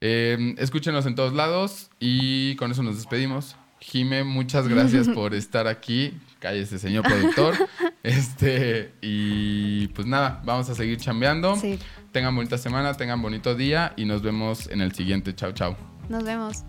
Em, 0.01 0.55
escúchenos 0.57 1.05
en 1.05 1.13
todos 1.13 1.33
lados 1.33 1.91
y 1.99 2.55
con 2.55 2.71
eso 2.71 2.81
nos 2.81 2.95
despedimos. 2.95 3.55
Jime, 3.81 4.23
muchas 4.23 4.67
gracias 4.67 5.07
por 5.13 5.35
estar 5.35 5.67
aquí. 5.67 6.15
Cállese, 6.39 6.79
señor 6.79 7.03
productor. 7.03 7.55
este, 8.03 8.93
y 9.01 9.87
pues 9.87 10.07
nada, 10.07 10.41
vamos 10.45 10.69
a 10.69 10.75
seguir 10.75 10.97
chambeando. 10.97 11.55
Sí. 11.55 11.79
Tengan 12.11 12.35
bonita 12.35 12.57
semana, 12.57 12.93
tengan 12.93 13.21
bonito 13.21 13.55
día 13.55 13.93
y 13.97 14.05
nos 14.05 14.21
vemos 14.21 14.67
en 14.67 14.81
el 14.81 14.93
siguiente. 14.93 15.35
Chao, 15.35 15.51
chao. 15.51 15.75
Nos 16.09 16.23
vemos. 16.23 16.63